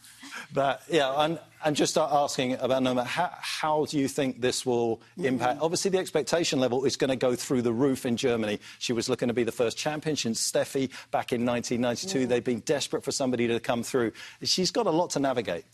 But 0.54 0.82
yeah, 0.90 1.14
and, 1.24 1.40
and 1.64 1.76
just 1.76 1.98
asking 1.98 2.54
about 2.54 2.84
Noma, 2.84 3.04
how, 3.04 3.32
how 3.34 3.86
do 3.86 3.98
you 3.98 4.08
think 4.08 4.42
this 4.42 4.66
will 4.66 5.02
impact? 5.18 5.56
Mm-hmm. 5.56 5.64
Obviously, 5.64 5.92
the 5.92 6.00
expectation 6.00 6.60
level 6.60 6.86
is 6.86 6.96
going 6.96 7.10
to 7.10 7.16
go 7.16 7.36
through 7.36 7.62
the 7.62 7.74
roof 7.74 8.06
in 8.06 8.18
Germany. 8.18 8.60
She 8.80 8.94
was 8.94 9.10
looking 9.10 9.28
to 9.28 9.34
be 9.34 9.44
the 9.44 9.52
first 9.52 9.78
champion 9.78 10.16
since 10.16 10.52
Steffi 10.52 10.90
back 11.12 11.34
in 11.34 11.46
1992. 11.46 12.20
Mm-hmm. 12.20 12.30
They've 12.30 12.44
been 12.44 12.62
desperate 12.62 13.04
for 13.04 13.12
somebody 13.12 13.48
to 13.48 13.60
come 13.60 13.84
through. 13.84 14.12
She's 14.44 14.72
got 14.72 14.88
a 14.88 14.92
lot 14.92 15.12
to 15.12 15.20
navigate. 15.20 15.66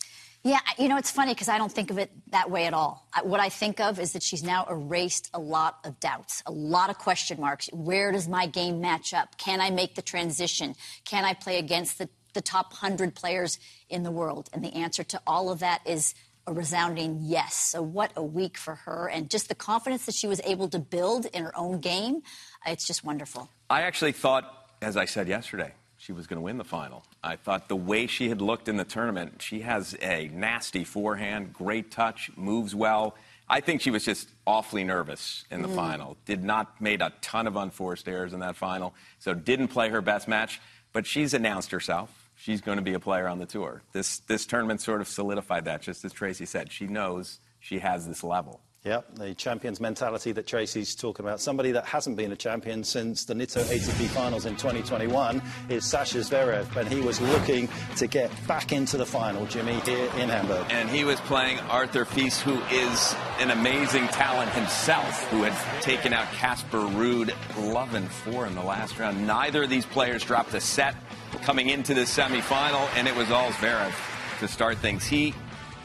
Yeah, 0.45 0.59
you 0.77 0.89
know, 0.89 0.97
it's 0.97 1.09
funny 1.09 1.33
because 1.33 1.47
I 1.47 1.57
don't 1.57 1.71
think 1.71 1.89
of 1.89 1.97
it 1.97 2.11
that 2.31 2.51
way 2.51 2.65
at 2.65 2.73
all. 2.73 3.07
What 3.23 3.39
I 3.39 3.47
think 3.47 3.79
of 3.79 3.97
is 3.97 4.11
that 4.11 4.21
she's 4.21 4.43
now 4.43 4.65
erased 4.69 5.29
a 5.33 5.39
lot 5.39 5.77
of 5.85 6.01
doubts, 6.01 6.43
a 6.45 6.51
lot 6.51 6.89
of 6.89 6.97
question 6.97 7.39
marks. 7.39 7.69
Where 7.71 8.11
does 8.11 8.27
my 8.27 8.45
game 8.45 8.81
match 8.81 9.13
up? 9.13 9.37
Can 9.37 9.61
I 9.61 9.69
make 9.69 9.95
the 9.95 10.01
transition? 10.01 10.75
Can 11.05 11.23
I 11.23 11.33
play 11.33 11.59
against 11.59 11.97
the, 11.97 12.09
the 12.33 12.41
top 12.41 12.71
100 12.73 13.15
players 13.15 13.59
in 13.89 14.03
the 14.03 14.11
world? 14.11 14.49
And 14.53 14.63
the 14.63 14.73
answer 14.73 15.03
to 15.03 15.21
all 15.25 15.49
of 15.51 15.59
that 15.59 15.81
is 15.85 16.15
a 16.45 16.53
resounding 16.53 17.19
yes. 17.21 17.55
So, 17.55 17.81
what 17.81 18.11
a 18.15 18.23
week 18.23 18.57
for 18.57 18.75
her. 18.75 19.09
And 19.09 19.29
just 19.29 19.49
the 19.49 19.55
confidence 19.55 20.05
that 20.05 20.15
she 20.15 20.27
was 20.27 20.41
able 20.43 20.67
to 20.69 20.79
build 20.79 21.25
in 21.27 21.43
her 21.43 21.57
own 21.57 21.79
game, 21.79 22.21
it's 22.65 22.85
just 22.85 23.03
wonderful. 23.03 23.49
I 23.69 23.83
actually 23.83 24.11
thought, 24.11 24.67
as 24.81 24.97
I 24.97 25.05
said 25.05 25.27
yesterday, 25.27 25.73
she 25.97 26.11
was 26.11 26.27
going 26.27 26.37
to 26.37 26.41
win 26.41 26.57
the 26.57 26.65
final. 26.65 27.05
I 27.23 27.37
thought 27.37 27.69
the 27.69 27.77
way 27.77 28.07
she 28.07 28.27
had 28.27 28.41
looked 28.41 28.67
in 28.67 28.75
the 28.75 28.83
tournament, 28.83 29.41
she 29.41 29.61
has 29.61 29.95
a 30.01 30.29
nasty 30.33 30.83
forehand, 30.83 31.53
great 31.53 31.91
touch, 31.91 32.29
moves 32.35 32.75
well. 32.75 33.15
I 33.47 33.61
think 33.61 33.79
she 33.79 33.91
was 33.91 34.03
just 34.03 34.29
awfully 34.45 34.83
nervous 34.83 35.45
in 35.49 35.61
the 35.61 35.69
mm. 35.69 35.75
final. 35.75 36.17
Did 36.25 36.43
not 36.43 36.81
made 36.81 37.01
a 37.01 37.13
ton 37.21 37.47
of 37.47 37.55
unforced 37.55 38.07
errors 38.09 38.33
in 38.33 38.41
that 38.41 38.57
final, 38.57 38.93
so 39.19 39.33
didn't 39.33 39.69
play 39.69 39.89
her 39.89 40.01
best 40.01 40.27
match. 40.27 40.59
But 40.91 41.07
she's 41.07 41.33
announced 41.33 41.71
herself. 41.71 42.22
She's 42.43 42.59
going 42.59 42.75
to 42.75 42.81
be 42.81 42.93
a 42.93 42.99
player 42.99 43.29
on 43.29 43.39
the 43.39 43.45
tour. 43.45 43.83
This 43.93 44.19
this 44.19 44.45
tournament 44.45 44.81
sort 44.81 44.99
of 44.99 45.07
solidified 45.07 45.63
that, 45.63 45.81
just 45.81 46.03
as 46.03 46.11
Tracy 46.11 46.45
said. 46.45 46.73
She 46.73 46.87
knows 46.87 47.39
she 47.61 47.79
has 47.79 48.05
this 48.05 48.21
level. 48.21 48.59
Yep, 48.85 49.15
the 49.15 49.33
champion's 49.33 49.79
mentality 49.79 50.33
that 50.33 50.45
Tracy's 50.45 50.93
talking 50.93 51.25
about. 51.25 51.39
Somebody 51.39 51.71
that 51.71 51.85
hasn't 51.85 52.17
been 52.17 52.33
a 52.33 52.35
champion 52.35 52.83
since 52.83 53.23
the 53.23 53.33
Nitto 53.33 53.63
ATP 53.63 54.07
finals 54.07 54.45
in 54.45 54.57
2021 54.57 55.41
is 55.69 55.85
Sasha 55.85 56.17
Zverev, 56.17 56.75
and 56.75 56.89
he 56.89 56.99
was 56.99 57.21
looking 57.21 57.69
to 57.95 58.07
get 58.07 58.29
back 58.45 58.73
into 58.73 58.97
the 58.97 59.05
final, 59.05 59.45
Jimmy, 59.45 59.79
here 59.85 60.11
in 60.17 60.27
Hamburg. 60.27 60.65
And 60.69 60.89
he 60.89 61.05
was 61.05 61.17
playing 61.21 61.59
Arthur 61.69 62.03
Fils, 62.03 62.41
who 62.41 62.61
is 62.63 63.15
an 63.39 63.51
amazing 63.51 64.05
talent 64.09 64.51
himself, 64.51 65.29
who 65.29 65.43
had 65.43 65.81
taken 65.81 66.11
out 66.11 66.27
Casper 66.33 66.79
Ruud 66.79 67.29
11-4 67.53 68.47
in 68.47 68.55
the 68.55 68.63
last 68.63 68.99
round. 68.99 69.25
Neither 69.25 69.63
of 69.63 69.69
these 69.69 69.85
players 69.85 70.25
dropped 70.25 70.53
a 70.55 70.59
set 70.59 70.97
coming 71.43 71.69
into 71.69 71.93
the 71.93 72.01
semifinal, 72.01 72.85
and 72.97 73.07
it 73.07 73.15
was 73.15 73.31
all 73.31 73.49
Zverev 73.51 73.93
to 74.39 74.47
start 74.49 74.77
things. 74.79 75.05
He 75.05 75.33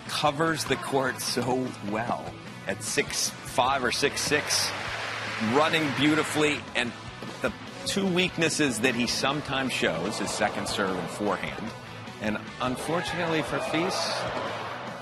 covers 0.08 0.64
the 0.64 0.76
court 0.76 1.20
so 1.20 1.64
well 1.92 2.24
at 2.68 2.82
six 2.82 3.30
five 3.30 3.82
or 3.82 3.90
six 3.90 4.20
six, 4.20 4.70
running 5.54 5.88
beautifully, 5.96 6.60
and 6.76 6.92
the 7.42 7.52
two 7.86 8.06
weaknesses 8.06 8.78
that 8.80 8.94
he 8.94 9.06
sometimes 9.06 9.72
shows 9.72 10.18
his 10.18 10.30
second 10.30 10.68
serve 10.68 10.96
and 10.96 11.08
forehand. 11.10 11.64
And 12.20 12.38
unfortunately 12.60 13.42
for 13.42 13.58
Fils, 13.58 14.12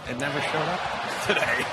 it 0.08 0.18
never 0.18 0.40
showed 0.40 0.62
up 0.62 0.80
today. 1.26 1.64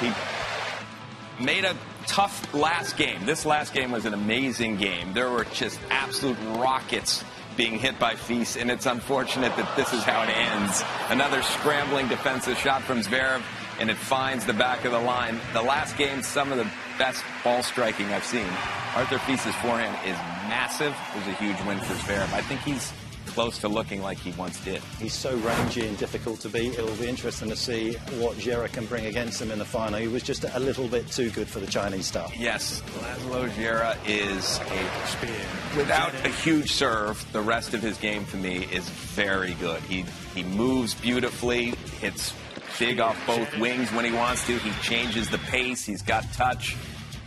He 0.00 1.44
made 1.44 1.64
a 1.64 1.76
tough 2.06 2.54
last 2.54 2.96
game. 2.96 3.24
This 3.26 3.44
last 3.44 3.74
game 3.74 3.90
was 3.90 4.04
an 4.04 4.14
amazing 4.14 4.76
game. 4.76 5.12
There 5.12 5.30
were 5.30 5.44
just 5.44 5.80
absolute 5.90 6.36
rockets 6.58 7.24
being 7.56 7.78
hit 7.78 7.98
by 7.98 8.14
Fils, 8.14 8.56
and 8.56 8.70
it's 8.70 8.86
unfortunate 8.86 9.54
that 9.56 9.76
this 9.76 9.92
is 9.92 10.02
how 10.04 10.22
it 10.22 10.30
ends. 10.30 10.82
Another 11.10 11.42
scrambling 11.42 12.08
defensive 12.08 12.56
shot 12.58 12.82
from 12.82 13.00
Zverev 13.00 13.42
and 13.82 13.90
it 13.90 13.96
finds 13.96 14.46
the 14.46 14.52
back 14.52 14.84
of 14.84 14.92
the 14.92 15.00
line. 15.00 15.40
The 15.54 15.60
last 15.60 15.98
game, 15.98 16.22
some 16.22 16.52
of 16.52 16.58
the 16.58 16.70
best 16.98 17.24
ball 17.42 17.64
striking 17.64 18.06
I've 18.06 18.24
seen. 18.24 18.46
Arthur 18.94 19.18
Fils's 19.18 19.56
forehand 19.56 19.98
is 20.08 20.16
massive. 20.48 20.94
It 21.14 21.18
was 21.18 21.26
a 21.26 21.32
huge 21.32 21.60
win 21.66 21.80
for 21.80 21.94
Zverev. 21.94 22.32
I 22.32 22.42
think 22.42 22.60
he's 22.60 22.92
close 23.26 23.58
to 23.58 23.68
looking 23.68 24.00
like 24.00 24.18
he 24.18 24.30
once 24.32 24.62
did. 24.64 24.80
He's 25.00 25.14
so 25.14 25.36
rangy 25.38 25.88
and 25.88 25.98
difficult 25.98 26.38
to 26.40 26.48
beat. 26.48 26.78
It 26.78 26.84
will 26.84 26.94
be 26.94 27.08
interesting 27.08 27.48
to 27.48 27.56
see 27.56 27.94
what 28.20 28.36
Djere 28.36 28.70
can 28.70 28.86
bring 28.86 29.06
against 29.06 29.42
him 29.42 29.50
in 29.50 29.58
the 29.58 29.64
final. 29.64 29.98
He 29.98 30.06
was 30.06 30.22
just 30.22 30.44
a 30.44 30.60
little 30.60 30.86
bit 30.86 31.08
too 31.08 31.30
good 31.30 31.48
for 31.48 31.58
the 31.58 31.66
Chinese 31.66 32.06
stuff. 32.06 32.32
Yes, 32.38 32.82
Laslo 33.00 33.48
Djere 33.50 33.96
is 34.06 34.60
a 34.60 35.06
spear. 35.08 35.34
without 35.76 36.14
a 36.24 36.28
huge 36.28 36.70
serve. 36.70 37.24
The 37.32 37.40
rest 37.40 37.74
of 37.74 37.82
his 37.82 37.98
game 37.98 38.24
for 38.26 38.36
me 38.36 38.68
is 38.70 38.88
very 38.88 39.54
good. 39.54 39.82
He 39.82 40.04
he 40.36 40.44
moves 40.44 40.94
beautifully, 40.94 41.74
hits 42.00 42.32
big 42.78 43.00
off 43.00 43.18
both 43.26 43.58
wings 43.58 43.90
when 43.92 44.04
he 44.04 44.12
wants 44.12 44.46
to. 44.46 44.58
He 44.58 44.70
changes 44.82 45.28
the 45.30 45.38
pace. 45.38 45.84
He's 45.84 46.02
got 46.02 46.30
touch. 46.32 46.76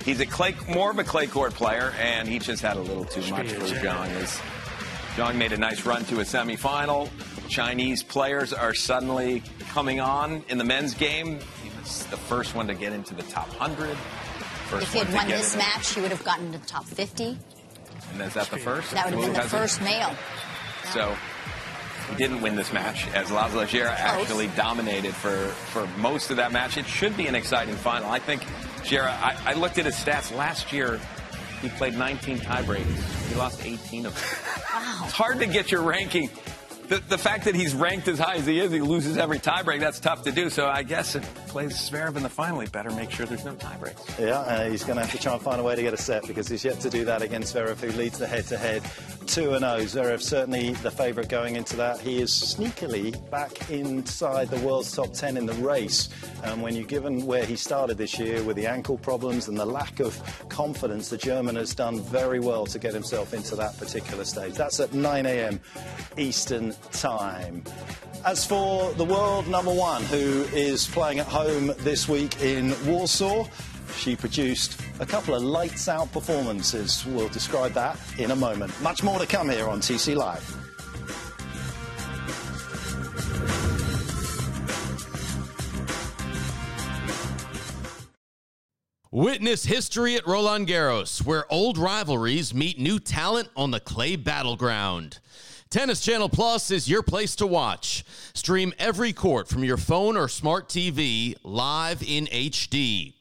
He's 0.03 0.19
a 0.19 0.25
clay, 0.25 0.55
more 0.69 0.91
of 0.91 0.99
a 0.99 1.03
clay 1.03 1.27
court 1.27 1.53
player, 1.53 1.93
and 1.99 2.27
he 2.27 2.37
just 2.37 2.61
had 2.61 2.77
a 2.77 2.81
little 2.81 3.05
too 3.05 3.21
much 3.31 3.51
for 3.51 3.65
Zhang. 3.65 4.09
As 4.11 4.39
Zhang 5.15 5.35
made 5.35 5.51
a 5.51 5.57
nice 5.57 5.85
run 5.85 6.05
to 6.05 6.19
a 6.19 6.23
semifinal. 6.23 7.09
Chinese 7.47 8.03
players 8.03 8.53
are 8.53 8.73
suddenly 8.73 9.41
coming 9.69 9.99
on 9.99 10.43
in 10.49 10.57
the 10.57 10.63
men's 10.63 10.93
game. 10.93 11.39
He 11.63 11.71
was 11.79 12.05
the 12.07 12.17
first 12.17 12.53
one 12.55 12.67
to 12.67 12.73
get 12.73 12.93
into 12.93 13.15
the 13.15 13.23
top 13.23 13.47
100. 13.59 13.95
First 14.67 14.83
if 14.83 14.93
he 14.93 14.99
had 14.99 15.13
won 15.13 15.27
this 15.27 15.55
match, 15.55 15.93
he 15.93 16.01
would 16.01 16.11
have 16.11 16.23
gotten 16.23 16.51
to 16.51 16.57
the 16.57 16.65
top 16.65 16.85
50. 16.85 17.37
And 18.13 18.21
is 18.21 18.33
that 18.33 18.47
the 18.47 18.57
first? 18.57 18.91
That 18.91 19.05
would 19.05 19.13
have 19.13 19.23
been 19.23 19.33
the 19.33 19.49
first 19.49 19.81
male. 19.81 20.13
So 20.91 21.09
he 21.11 21.34
didn't 22.17 22.41
win 22.41 22.55
this 22.55 22.71
match, 22.71 23.07
as 23.09 23.29
Laslo 23.29 23.65
Djere 23.65 23.87
actually 23.87 24.47
dominated 24.49 25.13
for, 25.13 25.35
for 25.47 25.87
most 25.99 26.31
of 26.31 26.37
that 26.37 26.51
match. 26.51 26.77
It 26.77 26.85
should 26.85 27.15
be 27.17 27.27
an 27.27 27.35
exciting 27.35 27.75
final. 27.75 28.09
I 28.09 28.19
think 28.19 28.43
Djere, 28.83 29.07
I, 29.07 29.37
I 29.45 29.53
looked 29.53 29.77
at 29.77 29.85
his 29.85 29.95
stats 29.95 30.35
last 30.35 30.71
year. 30.71 30.99
He 31.61 31.69
played 31.69 31.97
19 31.97 32.39
tiebreaks. 32.39 33.27
He 33.29 33.35
lost 33.35 33.65
18 33.65 34.05
of 34.05 34.13
them. 34.13 34.23
Wow. 34.73 35.01
It's 35.03 35.13
hard 35.13 35.39
to 35.39 35.47
get 35.47 35.71
your 35.71 35.81
ranking 35.81 36.29
the, 36.87 37.01
the 37.09 37.17
fact 37.17 37.45
that 37.45 37.55
he's 37.55 37.73
ranked 37.73 38.07
as 38.07 38.19
high 38.19 38.35
as 38.35 38.45
he 38.45 38.59
is, 38.59 38.71
he 38.71 38.79
loses 38.79 39.17
every 39.17 39.39
tiebreak. 39.39 39.79
That's 39.79 39.99
tough 39.99 40.23
to 40.23 40.31
do. 40.31 40.49
So 40.49 40.67
I 40.67 40.83
guess 40.83 41.15
plays 41.55 41.89
Zverev 41.89 42.17
in 42.17 42.23
the 42.23 42.27
final. 42.27 42.59
He 42.59 42.67
better 42.67 42.91
make 42.91 43.09
sure 43.09 43.25
there's 43.25 43.45
no 43.45 43.55
tiebreaks. 43.55 44.19
Yeah, 44.19 44.39
uh, 44.39 44.69
he's 44.69 44.83
going 44.83 44.97
to 44.97 45.03
have 45.03 45.13
to 45.13 45.17
try 45.17 45.31
and 45.31 45.41
find 45.41 45.61
a 45.61 45.63
way 45.63 45.73
to 45.73 45.81
get 45.81 45.93
a 45.93 45.97
set 45.97 46.27
because 46.27 46.49
he's 46.49 46.65
yet 46.65 46.81
to 46.81 46.89
do 46.89 47.05
that 47.05 47.21
against 47.21 47.55
Zverev, 47.55 47.77
who 47.77 47.97
leads 47.97 48.17
the 48.17 48.27
head-to-head 48.27 48.83
2 49.25 49.27
0. 49.27 49.59
Zverev 49.59 50.21
certainly 50.21 50.71
the 50.73 50.91
favourite 50.91 51.29
going 51.29 51.55
into 51.55 51.77
that. 51.77 52.01
He 52.01 52.21
is 52.21 52.31
sneakily 52.31 53.13
back 53.31 53.71
inside 53.71 54.49
the 54.49 54.59
world's 54.67 54.91
top 54.93 55.13
10 55.13 55.37
in 55.37 55.45
the 55.45 55.53
race. 55.53 56.09
And 56.43 56.61
when 56.61 56.75
you're 56.75 56.83
given 56.83 57.25
where 57.25 57.45
he 57.45 57.55
started 57.55 57.97
this 57.97 58.19
year 58.19 58.43
with 58.43 58.57
the 58.57 58.67
ankle 58.67 58.97
problems 58.97 59.47
and 59.47 59.57
the 59.57 59.65
lack 59.65 60.01
of 60.01 60.21
confidence, 60.49 61.07
the 61.07 61.17
German 61.17 61.55
has 61.55 61.73
done 61.73 62.01
very 62.01 62.41
well 62.41 62.65
to 62.65 62.77
get 62.77 62.93
himself 62.93 63.33
into 63.33 63.55
that 63.55 63.77
particular 63.77 64.25
stage. 64.25 64.55
That's 64.55 64.81
at 64.81 64.93
9 64.93 65.25
a.m. 65.25 65.61
Eastern 66.17 66.75
time. 66.91 67.63
As 68.25 68.45
for 68.45 68.91
the 68.93 69.05
world 69.05 69.47
number 69.47 69.73
one, 69.73 70.03
who 70.03 70.43
is 70.51 70.87
playing 70.87 71.19
at 71.19 71.27
home 71.27 71.44
this 71.45 72.09
week 72.09 72.41
in 72.41 72.73
Warsaw, 72.85 73.47
she 73.95 74.15
produced 74.15 74.81
a 74.99 75.05
couple 75.05 75.35
of 75.35 75.43
lights 75.43 75.87
out 75.87 76.11
performances. 76.11 77.05
We'll 77.05 77.29
describe 77.29 77.73
that 77.73 77.99
in 78.17 78.31
a 78.31 78.35
moment. 78.35 78.73
Much 78.81 79.03
more 79.03 79.19
to 79.19 79.25
come 79.25 79.49
here 79.49 79.67
on 79.67 79.79
TC 79.79 80.15
Live. 80.15 80.43
Witness 89.11 89.63
history 89.63 90.15
at 90.15 90.27
Roland 90.27 90.67
Garros, 90.67 91.25
where 91.25 91.45
old 91.49 91.77
rivalries 91.77 92.53
meet 92.53 92.79
new 92.79 92.99
talent 92.99 93.49
on 93.55 93.71
the 93.71 93.79
clay 93.79 94.15
battleground. 94.17 95.19
Tennis 95.71 95.99
Channel 95.99 96.29
Plus 96.29 96.69
is 96.69 96.87
your 96.87 97.01
place 97.01 97.35
to 97.35 97.47
watch. 97.47 98.05
Stream 98.33 98.71
every 98.77 99.11
court 99.11 99.47
from 99.47 99.63
your 99.63 99.77
phone 99.77 100.15
or 100.15 100.27
smart 100.27 100.69
TV 100.69 101.35
live 101.43 102.03
in 102.03 102.27
HD. 102.27 103.13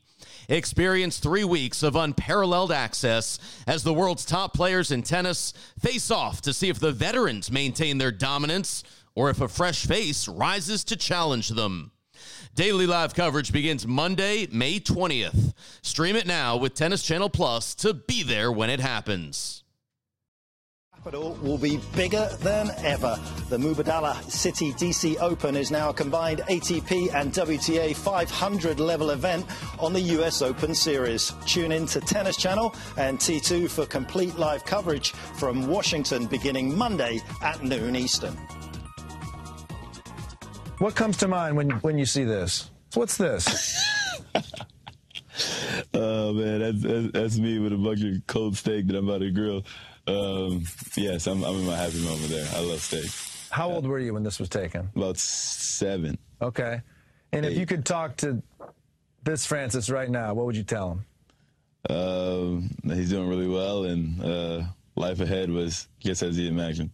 Experience 0.48 1.18
three 1.18 1.42
weeks 1.42 1.82
of 1.82 1.96
unparalleled 1.96 2.70
access 2.70 3.38
as 3.66 3.82
the 3.82 3.94
world's 3.94 4.26
top 4.26 4.52
players 4.52 4.90
in 4.90 5.02
tennis 5.02 5.54
face 5.80 6.10
off 6.10 6.42
to 6.42 6.52
see 6.52 6.68
if 6.68 6.78
the 6.78 6.92
veterans 6.92 7.50
maintain 7.50 7.96
their 7.96 8.12
dominance 8.12 8.84
or 9.14 9.30
if 9.30 9.40
a 9.40 9.48
fresh 9.48 9.86
face 9.86 10.28
rises 10.28 10.84
to 10.84 10.96
challenge 10.96 11.48
them. 11.48 11.92
Daily 12.54 12.86
live 12.86 13.14
coverage 13.14 13.52
begins 13.52 13.86
Monday, 13.86 14.46
May 14.52 14.78
20th. 14.78 15.54
Stream 15.82 16.14
it 16.14 16.26
now 16.26 16.58
with 16.58 16.74
Tennis 16.74 17.02
Channel 17.02 17.30
Plus 17.30 17.74
to 17.76 17.94
be 17.94 18.22
there 18.22 18.52
when 18.52 18.68
it 18.70 18.80
happens 18.80 19.63
capital 21.04 21.36
will 21.42 21.58
be 21.58 21.78
bigger 21.94 22.30
than 22.40 22.70
ever. 22.78 23.20
The 23.50 23.58
Mubadala 23.58 24.14
Citi 24.24 24.72
DC 24.72 25.20
Open 25.20 25.54
is 25.54 25.70
now 25.70 25.90
a 25.90 25.92
combined 25.92 26.38
ATP 26.48 27.12
and 27.14 27.30
WTA 27.30 27.94
500 27.94 28.80
level 28.80 29.10
event 29.10 29.44
on 29.78 29.92
the 29.92 30.00
US 30.00 30.40
Open 30.40 30.74
Series. 30.74 31.34
Tune 31.44 31.72
in 31.72 31.84
to 31.88 32.00
Tennis 32.00 32.38
Channel 32.38 32.74
and 32.96 33.18
T2 33.18 33.68
for 33.68 33.84
complete 33.84 34.38
live 34.38 34.64
coverage 34.64 35.12
from 35.12 35.66
Washington 35.66 36.24
beginning 36.24 36.74
Monday 36.74 37.20
at 37.42 37.62
noon 37.62 37.96
Eastern. 37.96 38.34
What 40.78 40.94
comes 40.94 41.18
to 41.18 41.28
mind 41.28 41.54
when, 41.54 41.70
when 41.82 41.98
you 41.98 42.06
see 42.06 42.24
this? 42.24 42.70
What's 42.94 43.18
this? 43.18 43.46
oh 45.92 46.32
man, 46.32 46.60
that's, 46.60 46.80
that's, 46.80 47.12
that's 47.12 47.38
me 47.38 47.58
with 47.58 47.74
a 47.74 47.76
bunch 47.76 48.02
of 48.02 48.26
cold 48.26 48.56
steak 48.56 48.86
that 48.86 48.96
I'm 48.96 49.06
about 49.06 49.18
to 49.18 49.30
grill. 49.30 49.64
Um, 50.06 50.64
yes, 50.96 51.26
I'm, 51.26 51.42
I'm 51.44 51.56
in 51.56 51.66
my 51.66 51.76
happy 51.76 52.02
moment 52.04 52.28
there. 52.28 52.46
I 52.54 52.60
love 52.60 52.80
steak. 52.80 53.10
How 53.50 53.70
old 53.70 53.86
were 53.86 53.98
you 53.98 54.14
when 54.14 54.22
this 54.22 54.38
was 54.38 54.48
taken? 54.48 54.90
About 54.96 55.16
seven. 55.16 56.18
Okay. 56.42 56.80
And 57.32 57.46
Eight. 57.46 57.52
if 57.52 57.58
you 57.58 57.66
could 57.66 57.84
talk 57.84 58.16
to 58.18 58.42
this 59.22 59.46
Francis 59.46 59.88
right 59.88 60.10
now, 60.10 60.34
what 60.34 60.46
would 60.46 60.56
you 60.56 60.64
tell 60.64 60.90
him? 60.90 61.04
Uh, 61.88 62.94
he's 62.94 63.10
doing 63.10 63.28
really 63.28 63.46
well, 63.48 63.84
and 63.84 64.22
uh, 64.24 64.62
life 64.96 65.20
ahead 65.20 65.50
was 65.50 65.88
just 66.00 66.22
as 66.22 66.36
he 66.36 66.48
imagined. 66.48 66.90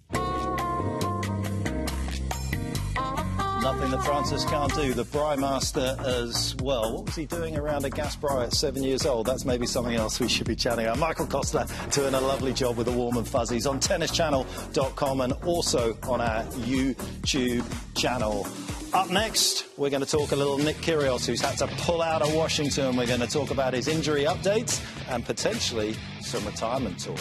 Nothing 3.62 3.90
that 3.90 4.02
Francis 4.04 4.44
can't 4.46 4.74
do. 4.74 4.94
The 4.94 5.36
Master 5.38 5.94
as 6.06 6.56
well. 6.62 6.94
What 6.94 7.06
was 7.06 7.14
he 7.14 7.26
doing 7.26 7.58
around 7.58 7.84
a 7.84 7.90
gas 7.90 8.16
bra 8.16 8.42
at 8.42 8.54
seven 8.54 8.82
years 8.82 9.04
old? 9.04 9.26
That's 9.26 9.44
maybe 9.44 9.66
something 9.66 9.94
else 9.94 10.18
we 10.18 10.28
should 10.28 10.46
be 10.46 10.56
chatting 10.56 10.86
about. 10.86 10.98
Michael 10.98 11.26
Costa 11.26 11.68
doing 11.90 12.14
a 12.14 12.20
lovely 12.20 12.54
job 12.54 12.78
with 12.78 12.86
the 12.86 12.92
warm 12.92 13.18
and 13.18 13.28
fuzzies 13.28 13.66
on 13.66 13.78
tennischannel.com 13.78 15.20
and 15.20 15.32
also 15.44 15.96
on 16.04 16.22
our 16.22 16.44
YouTube 16.44 17.66
channel. 17.94 18.46
Up 18.94 19.10
next, 19.10 19.66
we're 19.76 19.90
going 19.90 20.04
to 20.04 20.10
talk 20.10 20.32
a 20.32 20.36
little 20.36 20.58
Nick 20.58 20.76
Kyrgios, 20.76 21.26
who's 21.26 21.42
had 21.42 21.58
to 21.58 21.66
pull 21.82 22.00
out 22.00 22.22
of 22.22 22.34
Washington. 22.34 22.96
We're 22.96 23.06
going 23.06 23.20
to 23.20 23.26
talk 23.26 23.50
about 23.50 23.74
his 23.74 23.88
injury 23.88 24.24
updates 24.24 24.82
and 25.10 25.24
potentially 25.24 25.94
some 26.22 26.44
retirement 26.46 26.98
talk. 26.98 27.20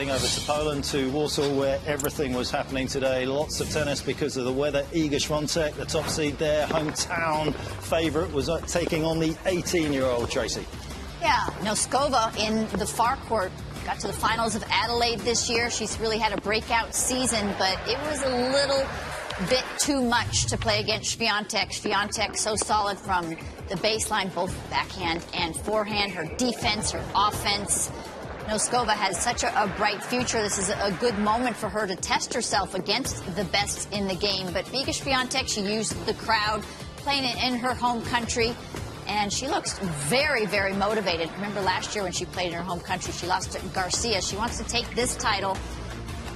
Heading 0.00 0.14
over 0.14 0.26
to 0.26 0.40
Poland, 0.46 0.84
to 0.84 1.10
Warsaw, 1.10 1.52
where 1.52 1.78
everything 1.84 2.32
was 2.32 2.50
happening 2.50 2.86
today. 2.86 3.26
Lots 3.26 3.60
of 3.60 3.68
tennis 3.68 4.00
because 4.00 4.38
of 4.38 4.46
the 4.46 4.52
weather. 4.52 4.82
Iga 4.94 5.16
Swiatek, 5.16 5.74
the 5.74 5.84
top 5.84 6.08
seed 6.08 6.38
there, 6.38 6.66
hometown 6.68 7.54
favourite, 7.82 8.32
was 8.32 8.48
uh, 8.48 8.62
taking 8.62 9.04
on 9.04 9.18
the 9.18 9.32
18-year-old 9.44 10.30
Tracy. 10.30 10.64
Yeah, 11.20 11.36
Noskova 11.60 12.34
in 12.38 12.66
the 12.78 12.86
far 12.86 13.16
court 13.28 13.52
got 13.84 14.00
to 14.00 14.06
the 14.06 14.14
finals 14.14 14.54
of 14.54 14.64
Adelaide 14.70 15.18
this 15.18 15.50
year. 15.50 15.68
She's 15.68 16.00
really 16.00 16.16
had 16.16 16.32
a 16.32 16.40
breakout 16.40 16.94
season, 16.94 17.54
but 17.58 17.78
it 17.86 17.98
was 18.08 18.22
a 18.22 18.30
little 18.52 18.86
bit 19.50 19.64
too 19.76 20.00
much 20.00 20.46
to 20.46 20.56
play 20.56 20.80
against 20.80 21.18
Swiatek. 21.18 21.78
Swiatek 21.78 22.38
so 22.38 22.56
solid 22.56 22.96
from 22.96 23.28
the 23.68 23.74
baseline, 23.74 24.34
both 24.34 24.56
backhand 24.70 25.22
and 25.34 25.54
forehand. 25.54 26.12
Her 26.12 26.24
defense, 26.38 26.92
her 26.92 27.04
offense. 27.14 27.90
Noskova 28.50 28.94
has 28.94 29.16
such 29.16 29.44
a, 29.44 29.62
a, 29.62 29.68
bright 29.76 30.02
future. 30.02 30.42
This 30.42 30.58
is 30.58 30.70
a 30.70 30.90
good 30.98 31.16
moment 31.20 31.54
for 31.54 31.68
her 31.68 31.86
to 31.86 31.94
test 31.94 32.34
herself 32.34 32.74
against 32.74 33.24
the 33.36 33.44
best 33.44 33.88
in 33.92 34.08
the 34.08 34.16
game. 34.16 34.52
But 34.52 34.64
Iga 34.64 34.86
Swiatek, 34.86 35.48
she 35.48 35.60
used 35.60 36.04
the 36.04 36.14
crowd, 36.14 36.62
playing 36.96 37.22
it 37.26 37.40
in 37.44 37.54
her 37.60 37.74
home 37.74 38.02
country, 38.02 38.52
and 39.06 39.32
she 39.32 39.46
looks 39.46 39.78
very, 39.78 40.46
very 40.46 40.72
motivated. 40.72 41.30
Remember 41.34 41.60
last 41.60 41.94
year 41.94 42.02
when 42.02 42.10
she 42.10 42.24
played 42.24 42.48
in 42.48 42.54
her 42.54 42.62
home 42.64 42.80
country, 42.80 43.12
she 43.12 43.28
lost 43.28 43.52
to 43.52 43.64
Garcia. 43.68 44.20
She 44.20 44.34
wants 44.34 44.58
to 44.58 44.64
take 44.64 44.96
this 44.96 45.14
title, 45.14 45.56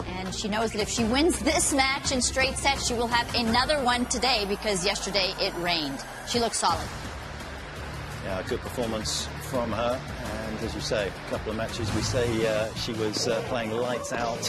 and 0.06 0.32
she 0.32 0.46
knows 0.46 0.70
that 0.70 0.80
if 0.80 0.88
she 0.88 1.02
wins 1.02 1.40
this 1.40 1.74
match 1.74 2.12
in 2.12 2.22
straight 2.22 2.56
sets, 2.56 2.86
she 2.86 2.94
will 2.94 3.08
have 3.08 3.34
another 3.34 3.82
one 3.82 4.06
today 4.06 4.46
because 4.48 4.86
yesterday 4.86 5.34
it 5.40 5.52
rained. 5.56 5.98
She 6.28 6.38
looks 6.38 6.58
solid. 6.58 6.86
Yeah, 8.22 8.38
a 8.38 8.44
good 8.44 8.60
performance 8.60 9.26
from 9.50 9.72
her. 9.72 10.00
And 10.54 10.62
as 10.64 10.74
you 10.74 10.80
say, 10.80 11.08
a 11.08 11.30
couple 11.30 11.50
of 11.50 11.56
matches, 11.56 11.92
we 11.94 12.02
say 12.02 12.46
uh, 12.46 12.72
she 12.74 12.92
was 12.92 13.26
uh, 13.26 13.42
playing 13.48 13.72
lights 13.72 14.12
out 14.12 14.40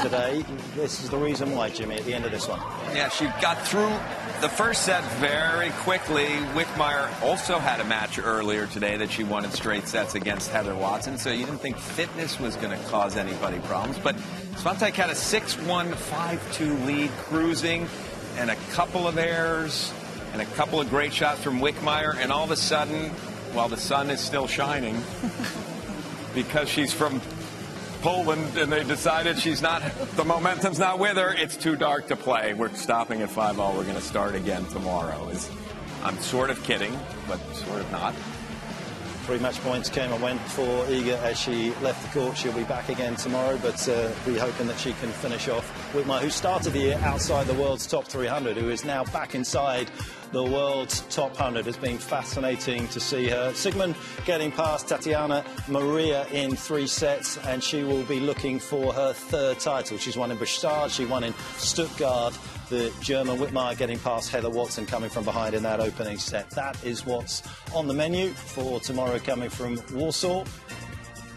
today. 0.00 0.42
this 0.74 1.04
is 1.04 1.10
the 1.10 1.18
reason 1.18 1.54
why, 1.54 1.68
Jimmy, 1.68 1.96
at 1.96 2.04
the 2.04 2.14
end 2.14 2.24
of 2.24 2.30
this 2.30 2.48
one. 2.48 2.58
Yeah, 2.94 3.10
she 3.10 3.26
got 3.42 3.60
through 3.66 3.92
the 4.40 4.48
first 4.48 4.82
set 4.82 5.04
very 5.14 5.70
quickly. 5.70 6.24
Wickmayer 6.54 7.10
also 7.22 7.58
had 7.58 7.80
a 7.80 7.84
match 7.84 8.18
earlier 8.18 8.66
today 8.66 8.96
that 8.96 9.10
she 9.10 9.24
won 9.24 9.44
in 9.44 9.50
straight 9.50 9.86
sets 9.86 10.14
against 10.14 10.50
Heather 10.50 10.74
Watson, 10.74 11.18
so 11.18 11.30
you 11.30 11.44
didn't 11.44 11.60
think 11.60 11.76
fitness 11.76 12.40
was 12.40 12.56
going 12.56 12.70
to 12.70 12.82
cause 12.86 13.16
anybody 13.16 13.58
problems. 13.60 13.98
But 13.98 14.16
Swiatek 14.56 14.92
had 14.92 15.10
a 15.10 15.14
6-1, 15.14 15.92
5-2 15.92 16.86
lead 16.86 17.10
cruising 17.24 17.88
and 18.38 18.50
a 18.50 18.56
couple 18.72 19.06
of 19.06 19.18
errors 19.18 19.92
and 20.32 20.40
a 20.40 20.46
couple 20.54 20.80
of 20.80 20.90
great 20.90 21.12
shots 21.12 21.42
from 21.42 21.60
Wickmayer, 21.60 22.14
and 22.16 22.30
all 22.30 22.44
of 22.44 22.50
a 22.50 22.56
sudden 22.56 23.10
while 23.56 23.68
the 23.70 23.76
sun 23.76 24.10
is 24.10 24.20
still 24.20 24.46
shining 24.46 25.02
because 26.34 26.68
she's 26.68 26.92
from 26.92 27.22
Poland 28.02 28.58
and 28.58 28.70
they 28.70 28.84
decided 28.84 29.38
she's 29.38 29.62
not, 29.62 29.82
the 30.14 30.24
momentum's 30.24 30.78
not 30.78 30.98
with 30.98 31.16
her. 31.16 31.32
It's 31.32 31.56
too 31.56 31.74
dark 31.74 32.06
to 32.08 32.16
play. 32.16 32.52
We're 32.52 32.74
stopping 32.74 33.22
at 33.22 33.30
5 33.30 33.58
all. 33.58 33.74
We're 33.74 33.84
going 33.84 33.96
to 33.96 34.02
start 34.02 34.34
again 34.34 34.66
tomorrow. 34.66 35.32
I'm 36.04 36.18
sort 36.18 36.50
of 36.50 36.62
kidding, 36.64 36.96
but 37.26 37.40
sort 37.54 37.80
of 37.80 37.90
not. 37.90 38.14
Three 39.24 39.38
match 39.38 39.58
points 39.60 39.88
came 39.88 40.12
and 40.12 40.22
went 40.22 40.40
for 40.42 40.84
Iga 40.84 41.20
as 41.22 41.40
she 41.40 41.72
left 41.76 42.02
the 42.02 42.20
court. 42.20 42.36
She'll 42.36 42.52
be 42.52 42.62
back 42.64 42.90
again 42.90 43.16
tomorrow, 43.16 43.58
but 43.62 43.88
uh, 43.88 44.10
we're 44.26 44.38
hoping 44.38 44.66
that 44.66 44.78
she 44.78 44.92
can 44.92 45.08
finish 45.08 45.48
off 45.48 45.92
Wickmayer, 45.94 46.20
who 46.20 46.30
started 46.30 46.74
the 46.74 46.78
year 46.78 47.00
outside 47.02 47.46
the 47.46 47.54
world's 47.54 47.86
top 47.86 48.04
300, 48.04 48.58
who 48.58 48.68
is 48.68 48.84
now 48.84 49.02
back 49.04 49.34
inside 49.34 49.90
the 50.36 50.44
world's 50.44 51.00
top 51.08 51.30
100. 51.30 51.66
It's 51.66 51.78
been 51.78 51.96
fascinating 51.96 52.86
to 52.88 53.00
see 53.00 53.26
her. 53.28 53.52
Siegemund 53.52 53.96
getting 54.26 54.52
past 54.52 54.86
Tatiana 54.86 55.42
Maria 55.66 56.26
in 56.26 56.54
three 56.54 56.86
sets, 56.86 57.38
and 57.46 57.64
she 57.64 57.84
will 57.84 58.02
be 58.02 58.20
looking 58.20 58.58
for 58.58 58.92
her 58.92 59.14
third 59.14 59.58
title. 59.60 59.96
She's 59.96 60.14
won 60.14 60.30
in 60.30 60.36
Bastad, 60.36 60.90
she 60.90 61.06
won 61.06 61.24
in 61.24 61.32
Stuttgart 61.56 62.38
the 62.68 62.92
German 63.00 63.38
Wickmayer 63.38 63.78
getting 63.78 63.98
past 64.00 64.30
Heather 64.30 64.50
Watson 64.50 64.84
coming 64.84 65.08
from 65.08 65.24
behind 65.24 65.54
in 65.54 65.62
that 65.62 65.80
opening 65.80 66.18
set. 66.18 66.50
That 66.50 66.84
is 66.84 67.06
what's 67.06 67.42
on 67.74 67.88
the 67.88 67.94
menu 67.94 68.28
for 68.30 68.78
tomorrow 68.80 69.18
coming 69.18 69.48
from 69.48 69.80
Warsaw. 69.94 70.44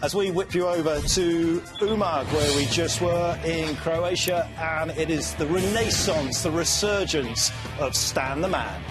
As 0.02 0.14
we 0.14 0.30
whip 0.30 0.54
you 0.54 0.66
over 0.66 0.98
to 0.98 1.60
Umag, 1.78 2.24
where 2.32 2.56
we 2.56 2.64
just 2.66 3.02
were 3.02 3.38
in 3.44 3.76
Croatia, 3.76 4.48
and 4.58 4.90
it 4.92 5.10
is 5.10 5.34
the 5.34 5.46
renaissance, 5.46 6.42
the 6.42 6.50
resurgence 6.50 7.52
of 7.78 7.94
Stan 7.94 8.40
the 8.40 8.48
Man. 8.48 8.82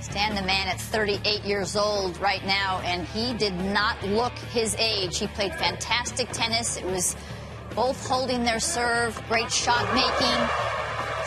Stan 0.00 0.34
the 0.34 0.42
man 0.42 0.66
at 0.66 0.80
38 0.80 1.44
years 1.44 1.76
old 1.76 2.18
right 2.18 2.44
now, 2.44 2.80
and 2.84 3.06
he 3.08 3.32
did 3.34 3.54
not 3.54 4.02
look 4.02 4.32
his 4.52 4.74
age. 4.78 5.18
He 5.18 5.26
played 5.28 5.54
fantastic 5.54 6.30
tennis. 6.32 6.76
It 6.76 6.84
was 6.84 7.16
both 7.74 8.04
holding 8.08 8.42
their 8.42 8.60
serve, 8.60 9.22
great 9.28 9.52
shot 9.52 9.84
making, 9.94 10.48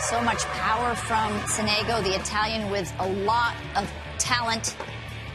so 0.00 0.20
much 0.20 0.44
power 0.44 0.94
from 0.94 1.32
Sonego, 1.48 2.02
the 2.04 2.14
Italian, 2.14 2.70
with 2.70 2.92
a 2.98 3.08
lot 3.08 3.54
of 3.76 3.90
talent. 4.18 4.76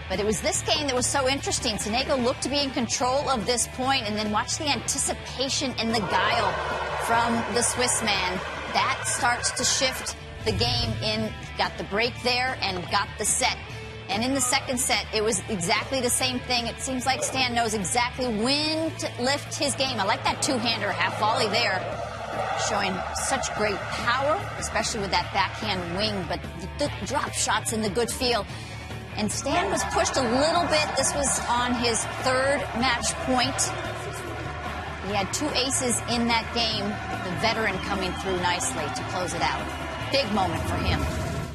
But 0.09 0.19
it 0.19 0.25
was 0.25 0.41
this 0.41 0.61
game 0.61 0.87
that 0.87 0.95
was 0.95 1.07
so 1.07 1.27
interesting. 1.27 1.75
Sonego 1.75 2.23
looked 2.23 2.43
to 2.43 2.49
be 2.49 2.59
in 2.59 2.69
control 2.71 3.29
of 3.29 3.45
this 3.45 3.67
point, 3.69 4.03
and 4.07 4.15
then 4.15 4.31
watch 4.31 4.57
the 4.57 4.67
anticipation 4.67 5.73
and 5.79 5.93
the 5.93 6.01
guile 6.01 6.51
from 7.05 7.33
the 7.55 7.63
Swiss 7.63 8.03
man. 8.03 8.39
That 8.73 9.01
starts 9.05 9.51
to 9.51 9.63
shift 9.63 10.15
the 10.45 10.51
game 10.51 10.91
in, 11.03 11.31
got 11.57 11.77
the 11.77 11.83
break 11.85 12.13
there 12.23 12.57
and 12.61 12.83
got 12.91 13.07
the 13.17 13.25
set. 13.25 13.57
And 14.09 14.23
in 14.23 14.33
the 14.33 14.41
second 14.41 14.79
set, 14.79 15.05
it 15.13 15.23
was 15.23 15.41
exactly 15.49 16.01
the 16.01 16.09
same 16.09 16.39
thing. 16.39 16.65
It 16.65 16.79
seems 16.81 17.05
like 17.05 17.23
Stan 17.23 17.53
knows 17.53 17.75
exactly 17.75 18.25
when 18.25 18.91
to 18.97 19.21
lift 19.21 19.55
his 19.55 19.75
game. 19.75 19.99
I 19.99 20.03
like 20.03 20.23
that 20.23 20.41
two-hander 20.41 20.91
half 20.91 21.19
volley 21.19 21.47
there 21.47 21.79
showing 22.67 22.93
such 23.15 23.53
great 23.55 23.77
power, 23.77 24.39
especially 24.57 25.01
with 25.01 25.11
that 25.11 25.31
backhand 25.33 25.95
wing, 25.95 26.25
but 26.27 26.39
the 26.77 26.91
drop 27.05 27.33
shots 27.33 27.71
in 27.71 27.81
the 27.81 27.89
good 27.89 28.09
feel. 28.09 28.45
And 29.15 29.31
Stan 29.31 29.69
was 29.71 29.83
pushed 29.85 30.17
a 30.17 30.21
little 30.21 30.65
bit. 30.67 30.87
This 30.97 31.13
was 31.13 31.39
on 31.47 31.73
his 31.75 32.03
third 32.23 32.59
match 32.79 33.11
point. 33.25 33.61
He 35.07 35.15
had 35.15 35.31
two 35.33 35.49
aces 35.49 35.99
in 36.09 36.27
that 36.27 36.45
game. 36.53 36.85
The 36.85 37.39
veteran 37.41 37.77
coming 37.79 38.11
through 38.13 38.37
nicely 38.37 38.85
to 38.95 39.03
close 39.11 39.33
it 39.33 39.41
out. 39.41 39.78
Big 40.11 40.31
moment 40.33 40.61
for 40.63 40.75
him 40.75 40.99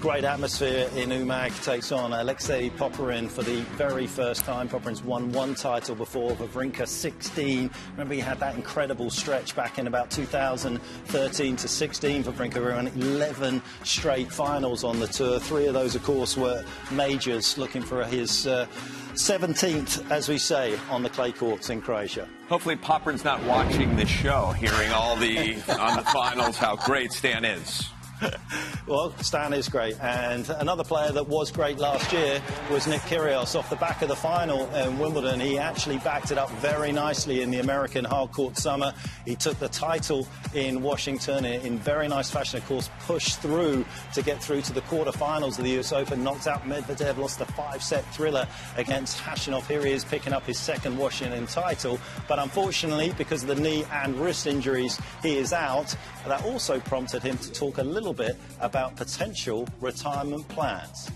great 0.04 0.24
atmosphere 0.24 0.86
in 0.96 1.08
Umag 1.08 1.64
takes 1.64 1.90
on 1.90 2.12
Alexei 2.12 2.68
Popyrin 2.68 3.26
for 3.26 3.42
the 3.42 3.62
very 3.78 4.06
first 4.06 4.44
time. 4.44 4.68
Popyrin's 4.68 5.02
won 5.02 5.32
one 5.32 5.54
title 5.54 5.94
before, 5.94 6.32
Wawrinka 6.32 6.86
16. 6.86 7.70
Remember, 7.92 8.12
he 8.12 8.20
had 8.20 8.38
that 8.38 8.54
incredible 8.54 9.08
stretch 9.08 9.56
back 9.56 9.78
in 9.78 9.86
about 9.86 10.10
2013 10.10 11.56
to 11.56 11.66
16. 11.66 12.24
Wawrinka 12.24 12.62
won 12.62 12.88
11 12.88 13.62
straight 13.82 14.30
finals 14.30 14.84
on 14.84 15.00
the 15.00 15.06
tour. 15.06 15.40
Three 15.40 15.68
of 15.68 15.72
those, 15.72 15.94
of 15.94 16.02
course, 16.02 16.36
were 16.36 16.62
majors, 16.90 17.56
looking 17.56 17.80
for 17.80 18.04
his. 18.04 18.46
Uh, 18.46 18.66
17th, 19.14 20.10
as 20.10 20.28
we 20.28 20.36
say, 20.36 20.76
on 20.90 21.04
the 21.04 21.08
clay 21.08 21.30
courts 21.30 21.70
in 21.70 21.80
Croatia. 21.80 22.28
Hopefully, 22.48 22.74
Popyrin's 22.74 23.22
not 23.22 23.40
watching 23.44 23.94
this 23.94 24.08
show, 24.08 24.50
hearing 24.58 24.90
all 24.90 25.14
the 25.14 25.54
on 25.78 25.96
the 25.96 26.02
finals 26.02 26.56
how 26.56 26.74
great 26.74 27.12
Stan 27.12 27.44
is. 27.44 27.93
well, 28.86 29.14
Stan 29.18 29.52
is 29.52 29.68
great. 29.68 29.98
And 30.00 30.48
another 30.50 30.84
player 30.84 31.12
that 31.12 31.28
was 31.28 31.50
great 31.50 31.78
last 31.78 32.12
year 32.12 32.42
was 32.70 32.86
Nick 32.86 33.00
Kyrgios. 33.02 33.58
Off 33.58 33.70
the 33.70 33.76
back 33.76 34.02
of 34.02 34.08
the 34.08 34.16
final 34.16 34.72
in 34.74 34.98
Wimbledon, 34.98 35.40
he 35.40 35.58
actually 35.58 35.98
backed 35.98 36.30
it 36.30 36.38
up 36.38 36.50
very 36.52 36.92
nicely 36.92 37.42
in 37.42 37.50
the 37.50 37.58
American 37.58 38.04
hardcourt 38.04 38.56
summer. 38.56 38.92
He 39.24 39.36
took 39.36 39.58
the 39.58 39.68
title 39.68 40.26
in 40.54 40.82
Washington 40.82 41.44
in 41.44 41.78
very 41.78 42.08
nice 42.08 42.30
fashion, 42.30 42.58
of 42.58 42.66
course, 42.66 42.90
pushed 43.00 43.40
through 43.40 43.84
to 44.14 44.22
get 44.22 44.42
through 44.42 44.62
to 44.62 44.72
the 44.72 44.82
quarterfinals 44.82 45.58
of 45.58 45.64
the 45.64 45.78
US 45.78 45.92
Open, 45.92 46.22
knocked 46.22 46.46
out 46.46 46.64
Medvedev, 46.64 47.18
lost 47.18 47.40
a 47.40 47.46
five-set 47.46 48.04
thriller 48.14 48.46
against 48.76 49.18
Khachanov. 49.18 49.66
Here 49.66 49.84
he 49.84 49.92
is 49.92 50.04
picking 50.04 50.32
up 50.32 50.44
his 50.44 50.58
second 50.58 50.96
Washington 50.96 51.46
title. 51.46 51.98
But 52.28 52.38
unfortunately, 52.38 53.14
because 53.16 53.42
of 53.42 53.48
the 53.48 53.54
knee 53.54 53.84
and 53.92 54.16
wrist 54.16 54.46
injuries, 54.46 55.00
he 55.22 55.36
is 55.36 55.52
out. 55.52 55.94
That 56.26 56.42
also 56.44 56.80
prompted 56.80 57.22
him 57.22 57.36
to 57.38 57.52
talk 57.52 57.78
a 57.78 57.82
little 57.82 58.14
bit 58.14 58.36
about 58.60 58.96
potential 58.96 59.68
retirement 59.80 60.48
plans. 60.48 61.10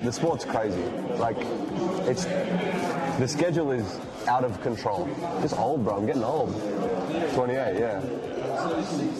The 0.00 0.12
sport's 0.12 0.44
crazy. 0.44 0.82
Like, 1.16 1.38
it's 2.06 2.26
the 2.26 3.26
schedule 3.26 3.70
is 3.70 3.98
out 4.28 4.44
of 4.44 4.60
control. 4.60 5.08
Just 5.40 5.58
old, 5.58 5.84
bro. 5.84 5.96
I'm 5.96 6.06
getting 6.06 6.22
old. 6.22 6.52
28, 7.34 7.78
yeah. 7.78 8.02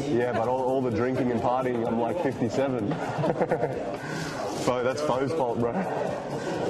Yeah, 0.07 0.33
but 0.33 0.49
all, 0.49 0.63
all 0.63 0.83
the 0.83 0.91
drinking 0.91 1.31
and 1.31 1.41
partying, 1.41 1.87
I'm 1.87 1.99
like 1.99 2.23
57. 2.23 2.89
bro, 4.67 4.85
that's 4.85 5.01
Fo's 5.01 5.33
fault, 5.33 5.61
bro. 5.61 5.73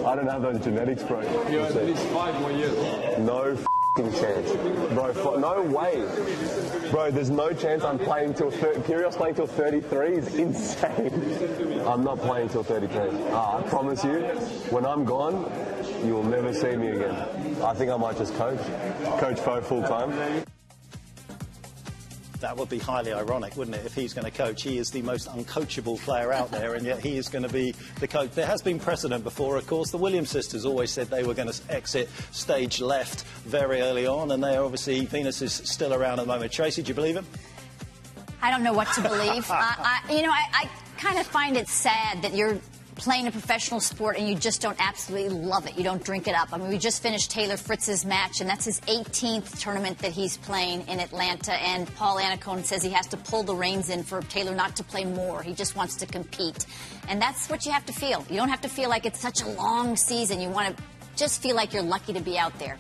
I 0.07 0.14
don't 0.14 0.29
have 0.29 0.42
those 0.42 0.61
genetics, 0.62 1.02
bro. 1.02 1.20
You 1.50 1.59
have 1.59 1.76
at 1.76 1.87
least 1.87 2.05
five 2.07 2.40
more 2.40 2.52
years. 2.52 3.18
No 3.18 3.57
fing 3.57 3.65
chance, 4.04 4.52
bro. 4.92 5.06
f- 5.06 5.38
No 5.40 5.62
way, 5.62 6.04
bro. 6.90 7.11
There's 7.11 7.30
no 7.30 7.52
chance 7.52 7.82
I'm 7.82 7.98
playing 7.98 8.35
till. 8.35 8.50
Thir- 8.50 8.74
Kyrgios 8.74 9.16
playing 9.16 9.35
till 9.37 9.46
33 9.46 10.09
is 10.18 10.35
insane. 10.44 11.80
I'm 11.87 12.04
not 12.04 12.18
playing 12.20 12.50
till 12.50 12.62
33. 12.62 13.00
Ah, 13.32 13.59
I 13.59 13.62
promise 13.62 14.04
you, 14.04 14.20
when 14.70 14.85
I'm 14.85 15.04
gone, 15.04 15.50
you 16.04 16.12
will 16.14 16.24
never 16.24 16.52
see 16.52 16.76
me 16.76 16.88
again. 16.90 17.14
I 17.62 17.72
think 17.74 17.90
I 17.90 17.96
might 17.96 18.18
just 18.18 18.35
coach, 18.35 18.61
coach 19.18 19.40
Fo 19.40 19.61
full 19.62 19.82
time. 19.82 20.44
That 22.40 22.57
would 22.57 22.68
be 22.68 22.79
highly 22.79 23.12
ironic, 23.12 23.57
wouldn't 23.57 23.77
it, 23.77 23.87
if 23.87 23.94
he's 23.94 24.12
going 24.12 24.25
to 24.25 24.31
coach? 24.31 24.62
He 24.62 24.79
is 24.79 24.90
the 24.90 25.03
most 25.03 25.29
uncoachable 25.29 25.99
player 26.01 26.33
out 26.33 26.51
there, 26.51 26.75
and 26.75 26.85
yet 26.85 27.01
he 27.01 27.16
is 27.16 27.29
going 27.29 27.44
to 27.44 27.53
be 27.53 27.75
the 28.01 28.09
coach. 28.09 28.33
There 28.33 28.46
has 28.46 28.62
been 28.62 28.79
precedent 28.79 29.25
before, 29.25 29.57
of 29.57 29.66
course. 29.66 29.90
The 29.90 29.99
Williams 29.99 30.31
sisters 30.31 30.64
always 30.64 30.90
said 30.90 31.09
they 31.09 31.25
were 31.25 31.35
going 31.35 31.51
to 31.51 31.61
exit 31.70 32.09
stage 32.33 32.81
left 32.81 33.22
very 33.44 33.81
early 33.81 34.07
on, 34.07 34.31
and 34.33 34.42
they 34.42 34.57
are 34.57 34.64
obviously, 34.64 35.07
Venus 35.07 35.42
is 35.42 35.53
still 35.53 35.94
around 35.94 36.18
at 36.18 36.27
the 36.27 36.33
moment. 36.33 36.53
Tracy, 36.53 36.83
do 36.83 36.88
you 36.88 36.94
believe 36.94 37.16
him? 37.16 37.27
I 38.42 38.51
don't 38.51 38.62
know 38.62 38.72
what 38.72 38.92
to 38.94 39.01
believe. 39.01 39.46
I, 39.51 40.01
I, 40.09 40.12
you 40.12 40.22
know, 40.22 40.31
I, 40.31 40.44
I 40.53 40.70
kind 40.99 41.18
of 41.18 41.27
find 41.27 41.57
it 41.57 41.68
sad 41.68 42.22
that 42.22 42.35
you're 42.35 42.59
playing 42.96 43.26
a 43.26 43.30
professional 43.30 43.78
sport 43.78 44.16
and 44.18 44.28
you 44.28 44.35
just 44.35 44.61
don't 44.61 44.76
absolutely 44.80 45.28
love 45.28 45.66
it. 45.66 45.76
You 45.76 45.85
don't 45.85 46.02
drink 46.02 46.26
it 46.26 46.35
up. 46.35 46.48
I 46.52 46.59
mean, 46.59 46.68
we 46.68 46.78
just 46.78 47.02
finished 47.02 47.30
Taylor 47.30 47.56
Fritz's 47.56 48.04
match, 48.04 48.40
and 48.40 48.48
that's 48.48 48.64
his 48.64 48.80
18th 48.82 49.61
tournament 49.61 49.98
that 49.98 50.12
he's 50.12 50.37
playing 50.38 50.87
in 50.88 50.98
Atlanta. 50.98 51.52
And 51.52 51.92
Paul 51.94 52.18
Annacone 52.18 52.64
says 52.64 52.82
he 52.82 52.90
has 52.90 53.06
to 53.09 53.16
pull 53.16 53.42
the 53.42 53.54
reins 53.54 53.90
in 53.90 54.02
for 54.02 54.20
Taylor 54.22 54.54
not 54.54 54.76
to 54.76 54.85
play 54.85 55.04
more. 55.04 55.42
He 55.42 55.52
just 55.52 55.76
wants 55.76 55.96
to 55.96 56.06
compete. 56.06 56.66
And 57.09 57.20
that's 57.20 57.48
what 57.48 57.66
you 57.66 57.72
have 57.72 57.87
to 57.87 57.92
feel. 57.92 58.24
You 58.30 58.37
don't 58.37 58.48
have 58.48 58.62
to 58.62 58.68
feel 58.68 58.88
like 58.88 59.06
it's 59.06 59.20
such 59.20 59.42
a 59.42 59.48
long 59.48 59.96
season. 59.96 60.40
You 60.40 60.48
want 60.48 60.76
to 60.76 60.82
just 61.16 61.42
feel 61.42 61.54
like 61.54 61.72
you're 61.72 61.82
lucky 61.82 62.12
to 62.14 62.20
be 62.20 62.38
out 62.38 62.59
there. 62.59 62.78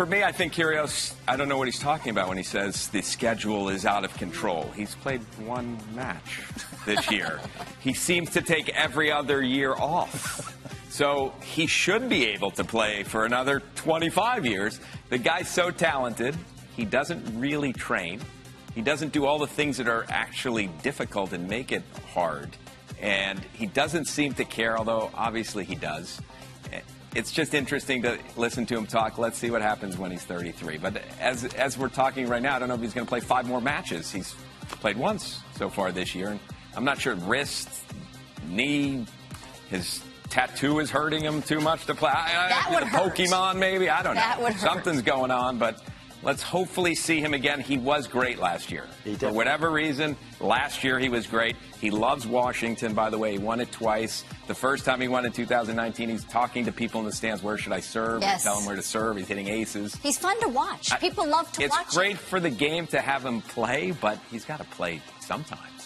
For 0.00 0.06
me, 0.06 0.24
I 0.24 0.32
think 0.32 0.54
Kyrgios, 0.54 1.12
I 1.28 1.36
don't 1.36 1.46
know 1.46 1.58
what 1.58 1.68
he's 1.68 1.78
talking 1.78 2.08
about 2.08 2.26
when 2.26 2.38
he 2.38 2.42
says 2.42 2.88
the 2.88 3.02
schedule 3.02 3.68
is 3.68 3.84
out 3.84 4.02
of 4.02 4.16
control. 4.16 4.70
He's 4.74 4.94
played 4.94 5.20
one 5.44 5.78
match 5.94 6.40
this 6.86 7.10
year. 7.10 7.38
he 7.80 7.92
seems 7.92 8.30
to 8.30 8.40
take 8.40 8.70
every 8.70 9.12
other 9.12 9.42
year 9.42 9.74
off. 9.74 10.56
So 10.88 11.34
he 11.42 11.66
should 11.66 12.08
be 12.08 12.24
able 12.28 12.50
to 12.52 12.64
play 12.64 13.02
for 13.02 13.26
another 13.26 13.60
25 13.74 14.46
years. 14.46 14.80
The 15.10 15.18
guy's 15.18 15.50
so 15.50 15.70
talented, 15.70 16.34
he 16.74 16.86
doesn't 16.86 17.38
really 17.38 17.74
train. 17.74 18.22
He 18.74 18.80
doesn't 18.80 19.12
do 19.12 19.26
all 19.26 19.38
the 19.38 19.46
things 19.46 19.76
that 19.76 19.86
are 19.86 20.06
actually 20.08 20.68
difficult 20.82 21.34
and 21.34 21.46
make 21.46 21.72
it 21.72 21.82
hard. 22.14 22.48
And 23.02 23.38
he 23.52 23.66
doesn't 23.66 24.06
seem 24.06 24.32
to 24.36 24.46
care, 24.46 24.78
although 24.78 25.10
obviously 25.14 25.64
he 25.64 25.74
does 25.74 26.22
it's 27.14 27.32
just 27.32 27.54
interesting 27.54 28.02
to 28.02 28.18
listen 28.36 28.66
to 28.66 28.76
him 28.76 28.86
talk. 28.86 29.18
Let's 29.18 29.38
see 29.38 29.50
what 29.50 29.62
happens 29.62 29.98
when 29.98 30.10
he's 30.10 30.22
33. 30.24 30.78
But 30.78 31.02
as 31.20 31.44
as 31.54 31.76
we're 31.76 31.88
talking 31.88 32.28
right 32.28 32.42
now, 32.42 32.56
I 32.56 32.58
don't 32.58 32.68
know 32.68 32.74
if 32.74 32.80
he's 32.80 32.94
going 32.94 33.06
to 33.06 33.08
play 33.08 33.20
five 33.20 33.46
more 33.46 33.60
matches. 33.60 34.10
He's 34.10 34.34
played 34.80 34.96
once 34.96 35.40
so 35.56 35.68
far 35.68 35.92
this 35.92 36.14
year, 36.14 36.28
and 36.28 36.40
I'm 36.76 36.84
not 36.84 37.00
sure 37.00 37.14
wrist, 37.14 37.68
knee, 38.48 39.06
his 39.68 40.02
tattoo 40.28 40.78
is 40.78 40.90
hurting 40.90 41.24
him 41.24 41.42
too 41.42 41.60
much 41.60 41.86
to 41.86 41.94
play. 41.94 42.10
I, 42.10 42.48
That 42.48 42.66
I, 42.68 42.74
would 42.74 42.82
the 42.84 42.86
hurt. 42.86 43.14
Pokemon, 43.16 43.58
maybe 43.58 43.90
I 43.90 44.02
don't 44.02 44.14
That 44.14 44.40
know. 44.40 44.50
Something's 44.50 45.02
going 45.02 45.30
on, 45.30 45.58
but. 45.58 45.82
Let's 46.22 46.42
hopefully 46.42 46.94
see 46.94 47.20
him 47.20 47.32
again. 47.32 47.60
He 47.60 47.78
was 47.78 48.06
great 48.06 48.38
last 48.38 48.70
year. 48.70 48.84
For 49.18 49.32
whatever 49.32 49.70
reason, 49.70 50.16
last 50.38 50.84
year 50.84 50.98
he 50.98 51.08
was 51.08 51.26
great. 51.26 51.56
He 51.80 51.90
loves 51.90 52.26
Washington, 52.26 52.92
by 52.92 53.08
the 53.08 53.16
way. 53.16 53.32
He 53.32 53.38
won 53.38 53.58
it 53.58 53.72
twice. 53.72 54.24
The 54.46 54.54
first 54.54 54.84
time 54.84 55.00
he 55.00 55.08
won 55.08 55.24
in 55.24 55.32
2019, 55.32 56.10
he's 56.10 56.24
talking 56.24 56.66
to 56.66 56.72
people 56.72 57.00
in 57.00 57.06
the 57.06 57.12
stands. 57.12 57.42
Where 57.42 57.56
should 57.56 57.72
I 57.72 57.80
serve? 57.80 58.20
Yes. 58.20 58.44
Tell 58.44 58.58
him 58.58 58.66
where 58.66 58.76
to 58.76 58.82
serve. 58.82 59.16
He's 59.16 59.28
hitting 59.28 59.48
aces. 59.48 59.94
He's 60.02 60.18
fun 60.18 60.38
to 60.40 60.48
watch. 60.48 60.90
People 61.00 61.26
love 61.26 61.50
to 61.52 61.62
it's 61.64 61.74
watch 61.74 61.86
It's 61.86 61.96
great 61.96 62.10
him. 62.12 62.16
for 62.18 62.38
the 62.38 62.50
game 62.50 62.86
to 62.88 63.00
have 63.00 63.24
him 63.24 63.40
play, 63.40 63.92
but 63.92 64.18
he's 64.30 64.44
got 64.44 64.58
to 64.58 64.64
play 64.66 65.00
sometimes. 65.20 65.79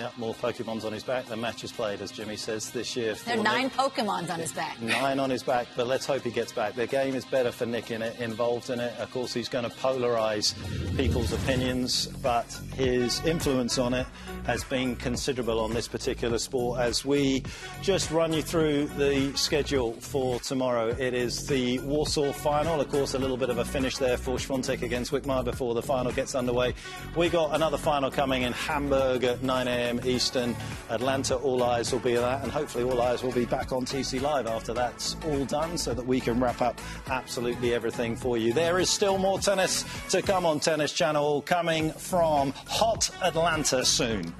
Yeah, 0.00 0.08
more 0.16 0.32
Pokemons 0.32 0.86
on 0.86 0.94
his 0.94 1.02
back 1.02 1.26
than 1.26 1.42
matches 1.42 1.72
played, 1.72 2.00
as 2.00 2.10
Jimmy 2.10 2.36
says 2.36 2.70
this 2.70 2.96
year. 2.96 3.12
There 3.26 3.38
are 3.38 3.42
nine 3.42 3.64
Nick. 3.64 3.74
Pokemons 3.74 4.30
on 4.30 4.40
his 4.40 4.50
back. 4.50 4.80
Nine 4.80 5.20
on 5.20 5.28
his 5.28 5.42
back, 5.42 5.66
but 5.76 5.86
let's 5.86 6.06
hope 6.06 6.22
he 6.22 6.30
gets 6.30 6.52
back. 6.52 6.74
The 6.74 6.86
game 6.86 7.14
is 7.14 7.26
better 7.26 7.52
for 7.52 7.66
Nick 7.66 7.90
in 7.90 8.00
it, 8.00 8.18
involved 8.18 8.70
in 8.70 8.80
it. 8.80 8.98
Of 8.98 9.10
course, 9.10 9.34
he's 9.34 9.50
going 9.50 9.68
to 9.68 9.76
polarise 9.76 10.54
people's 10.96 11.34
opinions, 11.34 12.06
but 12.22 12.46
his 12.74 13.22
influence 13.26 13.76
on 13.76 13.92
it 13.92 14.06
has 14.50 14.64
been 14.64 14.96
considerable 14.96 15.60
on 15.60 15.72
this 15.72 15.86
particular 15.86 16.36
sport. 16.36 16.80
As 16.80 17.04
we 17.04 17.44
just 17.82 18.10
run 18.10 18.32
you 18.32 18.42
through 18.42 18.86
the 18.98 19.32
schedule 19.36 19.92
for 19.92 20.40
tomorrow, 20.40 20.88
it 20.88 21.14
is 21.14 21.46
the 21.46 21.78
Warsaw 21.80 22.32
final. 22.32 22.80
Of 22.80 22.90
course, 22.90 23.14
a 23.14 23.18
little 23.20 23.36
bit 23.36 23.48
of 23.48 23.58
a 23.58 23.64
finish 23.64 23.96
there 23.96 24.16
for 24.16 24.38
Swiatek 24.38 24.82
against 24.82 25.12
Wickmayer 25.12 25.44
before 25.44 25.74
the 25.74 25.82
final 25.82 26.10
gets 26.10 26.34
underway. 26.34 26.74
We 27.14 27.28
got 27.28 27.54
another 27.54 27.78
final 27.78 28.10
coming 28.10 28.42
in 28.42 28.52
Hamburg 28.52 29.22
at 29.22 29.40
9 29.44 29.68
a.m. 29.68 30.00
Eastern. 30.04 30.56
Atlanta, 30.88 31.36
all 31.36 31.62
eyes 31.62 31.92
will 31.92 32.00
be 32.00 32.16
on 32.16 32.22
that, 32.24 32.42
and 32.42 32.50
hopefully, 32.50 32.82
all 32.82 33.00
eyes 33.00 33.22
will 33.22 33.30
be 33.30 33.44
back 33.44 33.70
on 33.70 33.84
TC 33.84 34.20
Live 34.20 34.48
after 34.48 34.74
that's 34.74 35.14
all 35.26 35.44
done 35.44 35.78
so 35.78 35.94
that 35.94 36.04
we 36.04 36.18
can 36.18 36.40
wrap 36.40 36.60
up 36.60 36.80
absolutely 37.08 37.72
everything 37.72 38.16
for 38.16 38.36
you. 38.36 38.52
There 38.52 38.80
is 38.80 38.90
still 38.90 39.16
more 39.16 39.38
tennis 39.38 39.84
to 40.10 40.22
come 40.22 40.44
on 40.44 40.58
Tennis 40.58 40.92
Channel, 40.92 41.42
coming 41.42 41.92
from 41.92 42.52
hot 42.66 43.10
Atlanta 43.22 43.84
soon. 43.84 44.34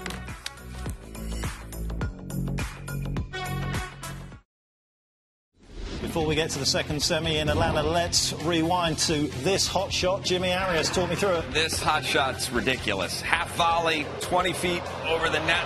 Before 6.11 6.27
we 6.27 6.35
get 6.35 6.51
to 6.51 6.59
the 6.59 6.67
second 6.67 7.01
semi 7.01 7.37
in 7.37 7.49
Atlanta, 7.49 7.85
let's 7.85 8.33
rewind 8.43 8.99
to 8.99 9.29
this 9.45 9.69
hot 9.69 9.93
shot. 9.93 10.25
Jimmy 10.25 10.53
Arias, 10.53 10.91
talk 10.91 11.09
me 11.09 11.15
through 11.15 11.37
it. 11.37 11.53
This 11.53 11.81
hot 11.81 12.05
shot's 12.05 12.51
ridiculous. 12.51 13.21
Half 13.21 13.55
volley, 13.55 14.05
20 14.21 14.53
feet 14.53 14.83
over 15.07 15.29
the 15.29 15.39
net, 15.47 15.65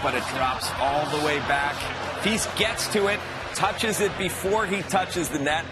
but 0.00 0.14
it 0.14 0.22
drops 0.28 0.70
all 0.78 1.04
the 1.06 1.26
way 1.26 1.38
back. 1.40 1.74
Feast 2.22 2.48
gets 2.56 2.86
to 2.92 3.08
it, 3.08 3.18
touches 3.56 4.00
it 4.00 4.16
before 4.16 4.64
he 4.64 4.82
touches 4.82 5.28
the 5.28 5.40
net, 5.40 5.64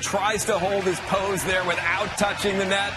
tries 0.00 0.44
to 0.46 0.58
hold 0.58 0.82
his 0.82 0.98
pose 1.02 1.44
there 1.44 1.64
without 1.64 2.08
touching 2.18 2.58
the 2.58 2.66
net. 2.66 2.92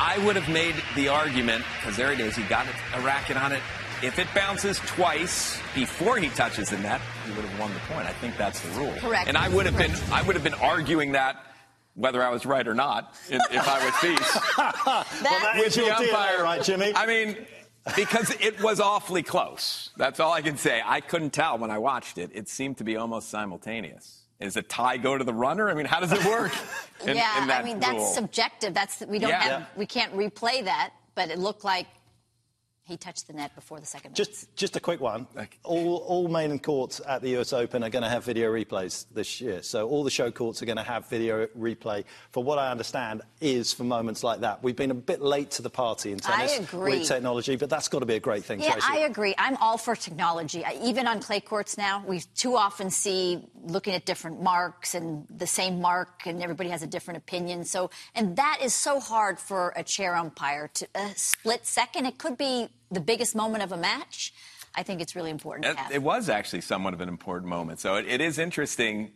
I 0.00 0.20
would 0.26 0.34
have 0.34 0.52
made 0.52 0.74
the 0.96 1.06
argument, 1.06 1.64
because 1.78 1.96
there 1.96 2.10
it 2.10 2.18
is, 2.18 2.34
he 2.34 2.42
got 2.42 2.66
a 2.96 3.00
racket 3.02 3.36
on 3.36 3.52
it. 3.52 3.62
If 4.02 4.18
it 4.18 4.26
bounces 4.34 4.78
twice 4.80 5.58
before 5.74 6.16
he 6.18 6.28
touches 6.30 6.70
the 6.70 6.78
net, 6.78 7.00
he 7.24 7.32
would 7.32 7.44
have 7.44 7.60
won 7.60 7.72
the 7.72 7.78
point. 7.80 8.06
I 8.06 8.12
think 8.12 8.36
that's 8.36 8.60
the 8.60 8.70
rule. 8.80 8.92
Correct. 8.98 9.28
And 9.28 9.36
I 9.36 9.48
would 9.48 9.64
have 9.66 9.76
been, 9.76 9.92
I 10.12 10.22
would 10.22 10.34
have 10.34 10.42
been 10.44 10.54
arguing 10.54 11.12
that 11.12 11.36
whether 11.94 12.22
I 12.22 12.30
was 12.30 12.44
right 12.46 12.66
or 12.66 12.74
not 12.74 13.14
if, 13.28 13.40
if 13.52 13.68
I 13.68 13.84
was 13.84 13.94
Feast. 13.96 14.38
That- 15.22 15.54
With 15.58 15.76
your 15.76 15.86
DNA, 15.90 16.38
right, 16.40 16.62
Jimmy? 16.62 16.92
I 16.96 17.06
mean, 17.06 17.36
because 17.94 18.30
it 18.40 18.60
was 18.62 18.80
awfully 18.80 19.22
close. 19.22 19.90
That's 19.96 20.18
all 20.18 20.32
I 20.32 20.42
can 20.42 20.56
say. 20.56 20.82
I 20.84 21.00
couldn't 21.00 21.30
tell 21.30 21.58
when 21.58 21.70
I 21.70 21.78
watched 21.78 22.18
it. 22.18 22.30
It 22.34 22.48
seemed 22.48 22.78
to 22.78 22.84
be 22.84 22.96
almost 22.96 23.28
simultaneous. 23.28 24.18
Is 24.40 24.56
a 24.56 24.62
tie 24.62 24.96
go 24.96 25.16
to 25.16 25.22
the 25.22 25.34
runner? 25.34 25.70
I 25.70 25.74
mean, 25.74 25.86
how 25.86 26.00
does 26.00 26.10
it 26.12 26.24
work? 26.24 26.50
in- 27.06 27.16
yeah, 27.16 27.40
in 27.42 27.46
that 27.48 27.60
I 27.60 27.64
mean 27.64 27.78
that's 27.78 27.92
rule? 27.94 28.06
subjective. 28.06 28.74
That's 28.74 29.00
we 29.06 29.20
don't 29.20 29.30
Yeah. 29.30 29.40
have 29.42 29.60
Yeah. 29.60 29.66
we 29.76 29.86
can't 29.86 30.12
replay 30.16 30.64
that, 30.64 30.90
but 31.14 31.30
it 31.30 31.38
looked 31.38 31.62
like 31.62 31.86
he 32.84 32.96
touched 32.96 33.28
the 33.28 33.32
net 33.32 33.54
before 33.54 33.78
the 33.78 33.86
second. 33.86 34.10
match. 34.10 34.16
Just, 34.16 34.56
just 34.56 34.76
a 34.76 34.80
quick 34.80 35.00
one. 35.00 35.26
All, 35.62 35.98
all 35.98 36.28
main 36.28 36.58
courts 36.58 37.00
at 37.06 37.22
the 37.22 37.38
US 37.38 37.52
Open 37.52 37.84
are 37.84 37.90
going 37.90 38.02
to 38.02 38.08
have 38.08 38.24
video 38.24 38.52
replays 38.52 39.06
this 39.14 39.40
year. 39.40 39.62
So 39.62 39.88
all 39.88 40.02
the 40.02 40.10
show 40.10 40.30
courts 40.30 40.62
are 40.62 40.66
going 40.66 40.78
to 40.78 40.82
have 40.82 41.08
video 41.08 41.46
replay. 41.58 42.04
For 42.32 42.42
what 42.42 42.58
I 42.58 42.70
understand, 42.70 43.22
is 43.40 43.72
for 43.72 43.84
moments 43.84 44.22
like 44.22 44.40
that. 44.40 44.62
We've 44.62 44.76
been 44.76 44.90
a 44.90 44.94
bit 44.94 45.20
late 45.20 45.50
to 45.52 45.62
the 45.62 45.70
party 45.70 46.12
in 46.12 46.20
I 46.24 46.46
tennis 46.46 46.58
agree. 46.58 46.98
with 46.98 47.08
technology, 47.08 47.56
but 47.56 47.68
that's 47.68 47.88
got 47.88 48.00
to 48.00 48.06
be 48.06 48.14
a 48.14 48.20
great 48.20 48.44
thing. 48.44 48.60
Yeah, 48.60 48.72
Tracy. 48.72 48.86
I 48.88 48.98
agree. 48.98 49.34
I'm 49.36 49.56
all 49.56 49.78
for 49.78 49.96
technology. 49.96 50.64
I, 50.64 50.78
even 50.82 51.06
on 51.06 51.20
clay 51.20 51.40
courts 51.40 51.76
now, 51.76 52.04
we 52.06 52.20
too 52.34 52.56
often 52.56 52.90
see 52.90 53.44
looking 53.64 53.94
at 53.94 54.04
different 54.06 54.42
marks 54.42 54.94
and 54.94 55.26
the 55.28 55.46
same 55.46 55.80
mark, 55.80 56.26
and 56.26 56.42
everybody 56.42 56.70
has 56.70 56.82
a 56.82 56.86
different 56.86 57.18
opinion. 57.18 57.64
So, 57.64 57.90
and 58.14 58.36
that 58.36 58.58
is 58.62 58.74
so 58.74 59.00
hard 59.00 59.38
for 59.38 59.72
a 59.76 59.82
chair 59.82 60.14
umpire 60.14 60.68
to 60.74 60.88
a 60.94 61.10
split 61.16 61.66
second. 61.66 62.06
It 62.06 62.18
could 62.18 62.36
be 62.36 62.68
the 62.92 63.00
biggest 63.00 63.34
moment 63.34 63.62
of 63.62 63.72
a 63.72 63.76
match. 63.76 64.32
I 64.74 64.82
think 64.82 65.00
it's 65.00 65.14
really 65.14 65.30
important 65.30 65.66
It, 65.66 65.96
it 65.96 66.02
was 66.02 66.28
actually 66.28 66.62
somewhat 66.62 66.94
of 66.94 67.00
an 67.00 67.08
important 67.08 67.48
moment. 67.50 67.78
So 67.80 67.96
it, 67.96 68.06
it 68.06 68.20
is 68.22 68.38
interesting 68.38 69.12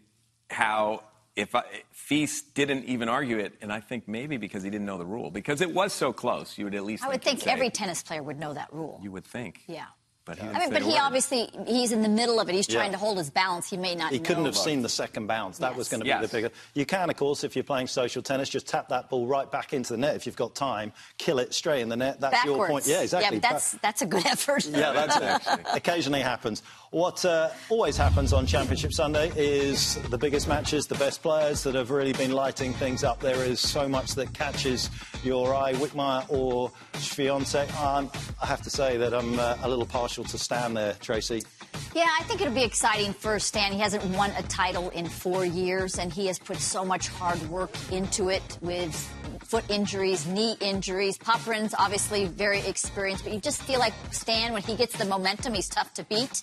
how 0.51 1.03
if 1.35 1.55
I, 1.55 1.63
Feast 1.93 2.55
didn't 2.55 2.85
even 2.85 3.09
argue 3.09 3.39
it, 3.39 3.55
and 3.61 3.73
I 3.73 3.81
think 3.81 4.09
maybe 4.09 4.37
because 4.39 4.63
he 4.63 4.71
didn't 4.71 4.87
know 4.87 4.99
the 4.99 5.07
rule, 5.07 5.31
because 5.31 5.61
it 5.61 5.73
was 5.73 5.93
so 5.93 6.13
close, 6.13 6.57
you 6.59 6.65
would 6.65 6.75
at 6.75 6.85
least 6.85 7.05
I 7.05 7.09
would 7.09 7.23
think 7.23 7.41
say- 7.41 7.51
every 7.51 7.71
tennis 7.71 8.03
player 8.03 8.23
would 8.23 8.39
know 8.39 8.55
that 8.55 8.73
rule. 8.73 9.01
you 9.03 9.11
would 9.13 9.25
think. 9.25 9.63
Yeah. 9.67 9.87
But 10.27 10.41
he, 10.41 10.49
I 10.49 10.59
mean, 10.59 10.71
but 10.71 10.83
he 10.83 10.99
obviously 10.99 11.49
he's 11.69 11.93
in 11.93 12.03
the 12.03 12.09
middle 12.09 12.41
of 12.41 12.49
it. 12.49 12.55
He's 12.57 12.67
trying 12.67 12.87
Yeah. 12.91 12.99
to 12.99 12.99
hold 12.99 13.17
his 13.17 13.31
balance. 13.31 13.71
He 13.71 13.77
may 13.77 13.95
not. 13.95 14.11
He 14.13 14.19
couldn't 14.19 14.45
have 14.45 14.57
seen 14.57 14.83
the 14.83 14.89
second 14.89 15.29
bounce. 15.29 15.59
That 15.59 15.77
was 15.77 15.89
going 15.89 16.01
to 16.01 16.05
be 16.05 16.09
Yes. 16.09 16.21
the 16.23 16.29
bigger. 16.37 16.51
You 16.75 16.85
can, 16.85 17.09
of 17.09 17.17
course, 17.17 17.45
if 17.45 17.55
you're 17.55 17.63
playing 17.63 17.87
social 17.87 18.23
tennis, 18.23 18.49
just 18.49 18.67
tap 18.67 18.89
that 18.89 19.09
ball 19.09 19.29
right 19.29 19.49
back 19.49 19.73
into 19.73 19.93
the 19.93 19.99
net 19.99 20.17
if 20.17 20.27
you've 20.27 20.35
got 20.37 20.57
time. 20.57 20.93
Kill 21.17 21.39
it 21.39 21.55
straight 21.55 21.81
in 21.81 21.89
the 21.89 21.97
net. 21.97 22.21
That's 22.21 22.35
backwards. 22.35 22.57
your 22.59 22.67
point. 22.67 22.87
Yeah, 22.89 23.03
exactly. 23.03 23.37
Yeah, 23.37 23.41
but 23.41 23.49
that's 23.51 23.73
that's 23.81 24.03
a 24.03 24.07
good 24.07 24.27
effort. 24.35 24.67
Yeah, 24.67 24.93
that's 24.93 25.47
it. 25.49 25.61
Occasionally 25.73 26.23
happens. 26.23 26.65
What 26.93 27.25
uh, 27.25 27.51
always 27.69 27.97
happens 27.97 28.33
on 28.33 28.47
Championship 28.47 28.93
Sunday 28.93 29.33
is 29.37 29.97
the 30.11 30.17
biggest 30.17 30.47
matches, 30.47 30.87
the 30.87 30.95
best 30.95 31.21
players 31.21 31.65
that 31.65 31.75
have 31.75 31.91
really 31.91 32.13
been 32.13 32.31
lighting 32.31 32.73
things 32.75 33.03
up. 33.03 33.19
There 33.19 33.45
is 33.45 33.59
so 33.59 33.89
much 33.89 34.15
that 34.15 34.33
catches 34.33 34.89
your 35.25 35.53
eye. 35.53 35.73
Wickmayer 35.75 36.25
or 36.31 36.71
Swiatek. 36.95 37.75
Um, 37.83 38.11
I 38.41 38.47
have 38.47 38.63
to 38.63 38.71
say 38.71 38.97
that 38.99 39.13
I'm 39.13 39.39
uh, 39.39 39.57
a 39.63 39.69
little 39.69 39.85
partial 39.85 40.23
to 40.25 40.39
Stan 40.39 40.75
there, 40.75 40.95
Tracy. 41.01 41.43
Yeah, 41.95 42.07
I 42.21 42.23
think 42.25 42.41
it'll 42.41 42.55
be 42.55 42.63
exciting 42.63 43.13
for 43.13 43.39
Stan. 43.39 43.73
He 43.73 43.79
hasn't 43.79 44.05
won 44.17 44.31
a 44.39 44.43
title 44.43 44.91
in 44.91 45.09
four 45.09 45.45
years, 45.45 45.99
and 45.99 46.13
he 46.13 46.27
has 46.27 46.39
put 46.39 46.59
so 46.59 46.85
much 46.85 47.09
hard 47.09 47.41
work 47.49 47.71
into 47.91 48.29
it 48.29 48.59
with 48.61 49.13
foot 49.41 49.69
injuries, 49.71 50.27
knee 50.27 50.57
injuries. 50.61 51.19
Popyrin's 51.19 51.75
obviously 51.79 52.27
very 52.27 52.61
experienced, 52.61 53.25
but 53.25 53.33
you 53.33 53.41
just 53.41 53.63
feel 53.63 53.79
like 53.79 53.95
Stan, 54.11 54.53
when 54.53 54.63
he 54.63 54.77
gets 54.77 54.97
the 54.97 55.05
momentum, 55.05 55.55
he's 55.55 55.69
tough 55.69 55.93
to 55.95 56.05
beat. 56.05 56.43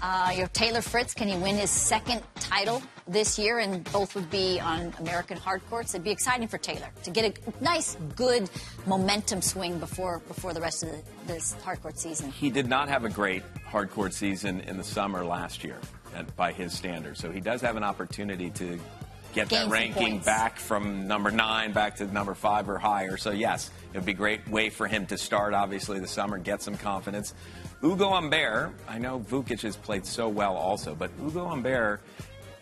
Uh, 0.00 0.32
your 0.36 0.46
Taylor 0.48 0.80
Fritz, 0.80 1.12
can 1.12 1.26
he 1.26 1.36
win 1.36 1.56
his 1.56 1.70
second 1.70 2.22
title 2.36 2.80
this 3.08 3.38
year? 3.38 3.58
And 3.58 3.82
both 3.92 4.14
would 4.14 4.30
be 4.30 4.60
on 4.60 4.94
American 5.00 5.36
hard 5.36 5.60
courts. 5.68 5.94
It'd 5.94 6.04
be 6.04 6.10
exciting 6.10 6.46
for 6.46 6.58
Taylor 6.58 6.88
to 7.02 7.10
get 7.10 7.24
a 7.24 7.64
nice, 7.64 7.96
good 8.14 8.48
momentum 8.86 9.42
swing 9.42 9.78
before 9.78 10.20
before 10.28 10.54
the 10.54 10.60
rest 10.60 10.84
of 10.84 10.90
the, 10.90 11.02
this 11.26 11.52
hard 11.64 11.82
court 11.82 11.98
season. 11.98 12.30
he 12.30 12.48
did 12.50 12.68
not 12.68 12.88
have 12.88 13.04
a 13.04 13.08
great 13.08 13.42
hardcourt 13.68 14.12
season 14.12 14.60
in 14.60 14.76
the 14.76 14.84
summer 14.84 15.24
last 15.24 15.64
year, 15.64 15.78
by 16.36 16.52
his 16.52 16.72
standards. 16.72 17.20
So 17.20 17.30
he 17.30 17.40
does 17.40 17.60
have 17.60 17.76
an 17.76 17.84
opportunity 17.84 18.50
to 18.50 18.78
get 19.38 19.48
that 19.50 19.68
ranking 19.68 20.18
back 20.18 20.58
from 20.58 21.06
number 21.06 21.30
nine 21.30 21.72
back 21.72 21.96
to 21.96 22.06
number 22.06 22.34
five 22.34 22.68
or 22.68 22.76
higher. 22.76 23.16
So 23.16 23.30
yes, 23.30 23.70
it 23.92 23.98
would 23.98 24.04
be 24.04 24.12
a 24.12 24.14
great 24.14 24.46
way 24.48 24.68
for 24.68 24.88
him 24.88 25.06
to 25.06 25.16
start. 25.16 25.54
Obviously, 25.54 26.00
the 26.00 26.08
summer, 26.08 26.38
get 26.38 26.60
some 26.60 26.76
confidence. 26.76 27.34
Ugo 27.84 28.10
Humbert, 28.10 28.72
I 28.88 28.98
know 28.98 29.20
Vukic 29.20 29.62
has 29.62 29.76
played 29.76 30.04
so 30.04 30.28
well 30.28 30.56
also, 30.56 30.96
but 30.96 31.12
Ugo 31.22 31.46
Humbert 31.46 32.00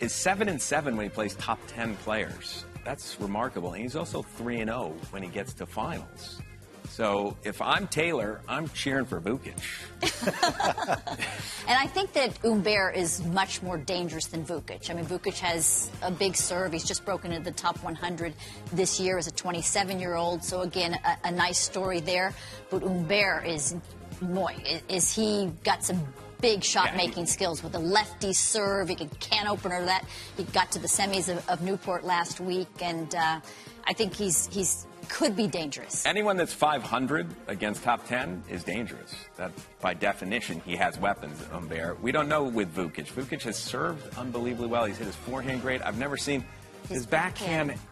is 0.00 0.12
seven 0.12 0.50
and 0.50 0.60
seven 0.60 0.96
when 0.96 1.06
he 1.06 1.10
plays 1.10 1.34
top 1.36 1.58
ten 1.66 1.96
players. 1.96 2.66
That's 2.84 3.18
remarkable, 3.18 3.72
and 3.72 3.82
he's 3.82 3.96
also 3.96 4.22
three 4.22 4.60
and 4.60 4.68
zero 4.68 4.94
when 5.10 5.22
he 5.22 5.30
gets 5.30 5.54
to 5.54 5.66
finals. 5.66 6.42
So 6.88 7.36
if 7.44 7.60
I'm 7.60 7.86
Taylor, 7.88 8.40
I'm 8.48 8.68
cheering 8.70 9.06
for 9.06 9.20
Vukic. 9.20 9.54
And 11.68 11.76
I 11.76 11.88
think 11.88 12.12
that 12.12 12.36
Humbert 12.42 12.94
is 12.94 13.24
much 13.24 13.60
more 13.60 13.76
dangerous 13.76 14.26
than 14.26 14.44
Vukic. 14.44 14.88
I 14.88 14.94
mean, 14.94 15.04
Vukic 15.04 15.38
has 15.40 15.90
a 16.00 16.12
big 16.12 16.36
serve. 16.36 16.72
He's 16.72 16.84
just 16.84 17.04
broken 17.04 17.32
into 17.32 17.50
the 17.50 17.56
top 17.56 17.82
100 17.82 18.34
this 18.72 19.00
year 19.00 19.18
as 19.18 19.26
a 19.26 19.32
27-year-old. 19.32 20.44
So 20.44 20.60
again, 20.60 20.96
a, 21.04 21.28
a 21.28 21.30
nice 21.32 21.58
story 21.58 21.98
there. 21.98 22.32
But 22.70 22.82
Humbert 22.82 23.46
is, 23.46 23.74
boy, 24.22 24.54
is 24.88 25.12
he 25.12 25.50
got 25.64 25.82
some 25.82 26.00
big 26.40 26.62
shot-making 26.62 27.26
skills 27.26 27.62
with 27.62 27.74
a 27.74 27.78
lefty 27.78 28.32
serve. 28.32 28.88
He 28.88 28.94
could 28.94 29.18
can 29.20 29.46
opener 29.46 29.84
that. 29.84 30.04
He 30.36 30.44
got 30.44 30.70
to 30.72 30.78
the 30.78 30.88
semis 30.88 31.28
of, 31.28 31.48
of 31.48 31.62
Newport 31.62 32.04
last 32.04 32.40
week, 32.40 32.68
and 32.80 33.14
uh, 33.14 33.40
I 33.86 33.92
think 33.92 34.14
he's 34.14 34.46
he's 34.46 34.86
could 35.08 35.36
be 35.36 35.46
dangerous. 35.46 36.04
Anyone 36.04 36.36
that's 36.36 36.52
500 36.52 37.28
against 37.46 37.84
top 37.84 38.06
10 38.08 38.42
is 38.50 38.64
dangerous. 38.64 39.14
That, 39.36 39.52
by 39.80 39.94
definition, 39.94 40.60
he 40.64 40.74
has 40.74 40.98
weapons, 40.98 41.40
Humbert. 41.52 42.02
We 42.02 42.10
don't 42.10 42.28
know 42.28 42.42
with 42.42 42.74
Vukic. 42.74 43.06
Vukic 43.12 43.42
has 43.42 43.56
served 43.56 44.16
unbelievably 44.18 44.66
well. 44.66 44.84
He's 44.84 44.98
hit 44.98 45.06
his 45.06 45.14
forehand 45.14 45.62
great. 45.62 45.80
I've 45.82 45.98
never 45.98 46.16
seen 46.16 46.44
his, 46.88 46.90
His 46.90 47.06
backhand. 47.06 47.68
backhand. 47.68 47.88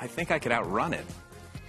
I 0.00 0.06
think 0.08 0.32
I 0.32 0.38
could 0.40 0.50
outrun 0.50 0.94
it. 0.94 1.04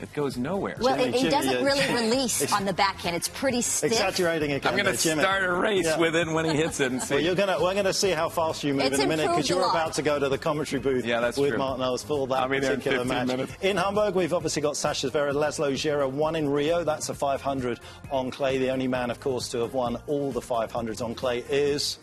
It 0.02 0.14
goes 0.14 0.38
nowhere. 0.38 0.78
Well, 0.80 0.96
Jimmy, 0.96 1.10
it, 1.10 1.14
he 1.16 1.20
Jimmy, 1.24 1.32
doesn't 1.32 1.52
yeah. 1.52 1.66
really 1.66 1.94
release 1.94 2.54
on 2.54 2.64
the 2.64 2.72
backhand. 2.72 3.16
It's 3.18 3.28
pretty 3.28 3.62
stiff. 3.62 3.92
Exaggerating 3.92 4.54
again. 4.54 4.72
I'm 4.74 4.82
going 4.82 4.96
to 4.96 4.98
start 4.98 5.44
a 5.44 5.52
race 5.52 5.86
Yeah. 5.86 5.98
with 5.98 6.16
it 6.16 6.28
when 6.28 6.46
he 6.46 6.56
hits 6.56 6.80
it 6.80 6.92
and 6.92 7.02
see. 7.04 7.16
Well, 7.16 7.24
you're 7.24 7.36
gonna, 7.36 7.58
we're 7.62 7.74
going 7.74 7.84
to 7.86 7.94
see 7.94 8.12
how 8.12 8.30
fast 8.30 8.64
you 8.64 8.74
move 8.74 8.86
It's 8.86 9.00
in 9.00 9.06
a 9.06 9.08
minute 9.08 9.28
because 9.28 9.50
you're 9.50 9.60
lot. 9.60 9.72
about 9.76 9.94
to 9.94 10.02
go 10.02 10.18
to 10.18 10.30
the 10.30 10.38
commentary 10.38 10.82
booth 10.82 11.06
Yeah, 11.06 11.20
that's 11.20 11.38
with 11.38 11.50
true. 11.50 11.58
Martin 11.58 11.84
Ellis 11.84 12.02
for 12.04 12.28
that 12.28 12.36
I'll 12.44 12.48
be 12.50 12.60
there 12.60 12.74
in 12.74 12.78
particular 12.80 13.04
match. 13.06 13.28
minutes. 13.28 13.54
In 13.62 13.76
Hamburg, 13.76 14.16
we've 14.16 14.34
obviously 14.34 14.62
got 14.62 14.78
Sasha 14.78 15.10
Zverev, 15.10 15.34
Laslo 15.34 15.72
Djere, 15.74 16.10
one 16.10 16.36
in 16.38 16.48
Rio. 16.48 16.84
That's 16.86 17.10
a 17.10 17.14
500 17.14 17.80
on 18.12 18.32
clay. 18.32 18.58
The 18.58 18.70
only 18.70 18.88
man, 18.88 19.12
of 19.12 19.20
course, 19.20 19.50
to 19.50 19.60
have 19.60 19.74
won 19.74 19.98
all 20.08 20.32
the 20.32 20.42
500s 20.42 21.04
on 21.04 21.14
clay 21.14 21.40
is. 21.50 22.00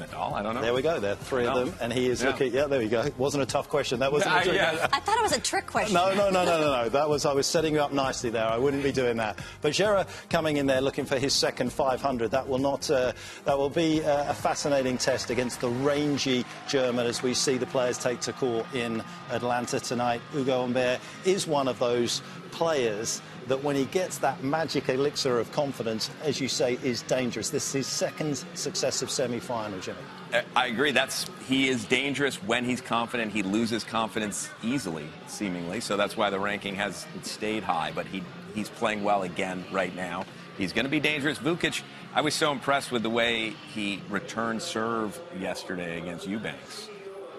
Nadal, 0.00 0.32
I 0.32 0.42
don't 0.42 0.54
know. 0.54 0.62
There 0.62 0.74
we 0.74 0.82
go. 0.82 0.98
There 0.98 1.12
are 1.12 1.16
three 1.16 1.46
of 1.46 1.54
them, 1.54 1.74
and 1.80 1.92
he 1.92 2.08
is 2.08 2.22
Yeah. 2.22 2.28
looking. 2.30 2.52
Yeah, 2.52 2.66
there 2.66 2.78
we 2.80 2.88
go. 2.88 3.02
It 3.02 3.14
wasn't 3.18 3.42
a 3.42 3.46
tough 3.46 3.68
question. 3.68 4.00
That 4.00 4.10
wasn't. 4.12 4.32
Ah, 4.32 4.38
a 4.40 4.42
trick. 4.44 4.54
yeah. 4.56 4.88
I 4.92 5.00
thought 5.00 5.16
it 5.18 5.22
was 5.22 5.32
a 5.36 5.40
trick 5.40 5.66
question. 5.66 5.94
No, 5.94 6.14
no, 6.14 6.30
no, 6.30 6.44
no, 6.44 6.60
no, 6.60 6.82
no. 6.82 6.88
That 6.88 7.08
was 7.08 7.26
I 7.26 7.32
was 7.32 7.46
setting 7.46 7.74
you 7.74 7.80
up 7.80 7.92
nicely 7.92 8.30
there. 8.30 8.46
I 8.46 8.56
wouldn't 8.58 8.82
be 8.82 8.92
doing 8.92 9.18
that. 9.18 9.38
But 9.60 9.72
Djere 9.72 10.06
coming 10.30 10.56
in 10.56 10.66
there 10.66 10.80
looking 10.80 11.04
for 11.04 11.18
his 11.18 11.34
second 11.34 11.72
500. 11.72 12.30
That 12.30 12.48
will 12.48 12.58
not. 12.58 12.90
Uh, 12.90 13.12
that 13.44 13.56
will 13.58 13.70
be 13.70 14.02
uh, 14.04 14.30
a 14.30 14.34
fascinating 14.34 14.98
test 14.98 15.30
against 15.30 15.60
the 15.60 15.68
rangy 15.68 16.44
German 16.68 17.06
as 17.06 17.22
we 17.22 17.34
see 17.34 17.56
the 17.58 17.66
players 17.66 17.98
take 17.98 18.20
to 18.20 18.32
court 18.32 18.66
in 18.74 19.02
Atlanta 19.30 19.78
tonight. 19.80 20.20
Ugo 20.34 20.62
Humbert 20.62 21.00
is 21.24 21.46
one 21.46 21.68
of 21.68 21.78
those 21.78 22.22
players 22.50 23.22
that 23.48 23.62
when 23.64 23.74
he 23.74 23.84
gets 23.86 24.18
that 24.18 24.42
magic 24.44 24.88
elixir 24.88 25.38
of 25.38 25.50
confidence, 25.52 26.10
as 26.22 26.40
you 26.40 26.48
say, 26.48 26.78
is 26.84 27.02
dangerous. 27.02 27.50
This 27.50 27.66
is 27.68 27.72
his 27.72 27.86
second 27.86 28.44
successive 28.54 29.10
semi-final, 29.10 29.80
Jimmy. 29.80 29.98
Uh, 30.32 30.42
I 30.54 30.68
agree. 30.68 30.92
That's 30.92 31.26
he 31.48 31.68
is 31.68 31.84
dangerous 31.84 32.36
when 32.36 32.64
he's 32.64 32.80
confident. 32.80 33.32
He 33.32 33.42
loses 33.42 33.82
confidence 33.82 34.48
easily, 34.62 35.06
seemingly. 35.26 35.80
So 35.80 35.96
that's 35.96 36.16
why 36.16 36.30
the 36.30 36.38
ranking 36.38 36.76
has 36.76 37.06
stayed 37.22 37.64
high. 37.64 37.92
But 37.92 38.06
he 38.06 38.22
he's 38.54 38.68
playing 38.68 39.02
well 39.02 39.22
again 39.24 39.64
right 39.72 39.94
now. 39.94 40.24
He's 40.56 40.72
going 40.72 40.84
to 40.84 40.90
be 40.90 41.00
dangerous. 41.00 41.38
Vukic, 41.38 41.82
I 42.14 42.20
was 42.20 42.34
so 42.34 42.52
impressed 42.52 42.92
with 42.92 43.02
the 43.02 43.10
way 43.10 43.50
he 43.72 44.02
returned 44.10 44.62
serve 44.62 45.18
yesterday 45.38 45.98
against 45.98 46.26
Eubanks. 46.26 46.88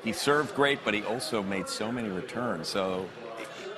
He 0.03 0.11
served 0.11 0.55
great, 0.55 0.79
but 0.83 0.93
he 0.93 1.03
also 1.03 1.43
made 1.43 1.69
so 1.69 1.91
many 1.91 2.09
returns. 2.09 2.67
So 2.67 3.07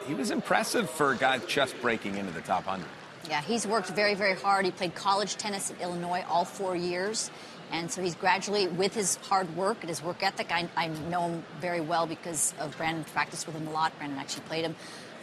he 0.08 0.14
was 0.14 0.32
impressive 0.32 0.90
for 0.90 1.12
a 1.12 1.18
guy 1.18 1.40
just 1.40 1.80
breaking 1.82 2.18
into 2.18 2.32
the 2.32 2.42
top 2.42 2.66
100. 2.66 2.86
Yeah, 3.30 3.42
he's 3.42 3.66
worked 3.66 3.90
very, 3.90 4.16
very 4.16 4.36
hard. 4.36 4.66
He 4.66 4.72
played 4.72 4.96
college 4.96 5.36
tennis 5.38 5.72
at 5.72 5.82
Illinois 5.82 6.26
all 6.28 6.46
four 6.46 6.76
years. 6.76 7.32
And 7.72 7.90
so 7.90 8.04
he's 8.04 8.16
gradually, 8.16 8.68
with 8.68 8.94
his 8.94 9.16
hard 9.16 9.56
work 9.56 9.78
and 9.82 9.90
his 9.90 10.04
work 10.04 10.22
ethic, 10.22 10.52
I, 10.52 10.70
I 10.76 10.88
know 11.10 11.30
him 11.30 11.44
very 11.60 11.82
well 11.82 12.06
because 12.06 12.54
of 12.60 12.78
Brandon 12.78 13.04
practiced 13.06 13.48
with 13.48 13.56
him 13.56 13.68
a 13.68 13.72
lot. 13.72 13.98
Brandon 13.98 14.20
actually 14.20 14.44
played 14.44 14.66
him 14.66 14.76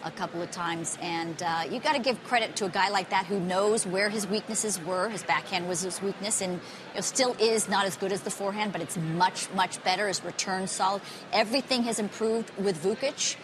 a 0.02 0.10
couple 0.10 0.40
of 0.40 0.50
times. 0.50 0.96
And 1.00 1.40
uh, 1.42 1.64
you 1.70 1.78
got 1.78 1.94
to 1.94 2.00
give 2.00 2.22
credit 2.24 2.56
to 2.56 2.64
a 2.64 2.68
guy 2.68 2.88
like 2.88 3.10
that 3.10 3.26
who 3.26 3.38
knows 3.38 3.86
where 3.86 4.08
his 4.08 4.26
weaknesses 4.26 4.82
were. 4.82 5.08
His 5.08 5.22
backhand 5.22 5.68
was 5.68 5.82
his 5.82 6.00
weakness 6.02 6.40
and 6.40 6.54
you 6.54 6.60
know, 6.94 7.00
still 7.02 7.36
is 7.38 7.68
not 7.68 7.86
as 7.86 7.96
good 7.96 8.12
as 8.12 8.22
the 8.22 8.30
forehand, 8.30 8.72
but 8.72 8.80
it's 8.80 8.96
much, 8.96 9.50
much 9.52 9.82
better. 9.84 10.08
His 10.08 10.24
return 10.24 10.66
solid. 10.66 11.02
Everything 11.32 11.82
has 11.84 11.98
improved 11.98 12.50
with 12.58 12.82
Vukic. 12.82 13.36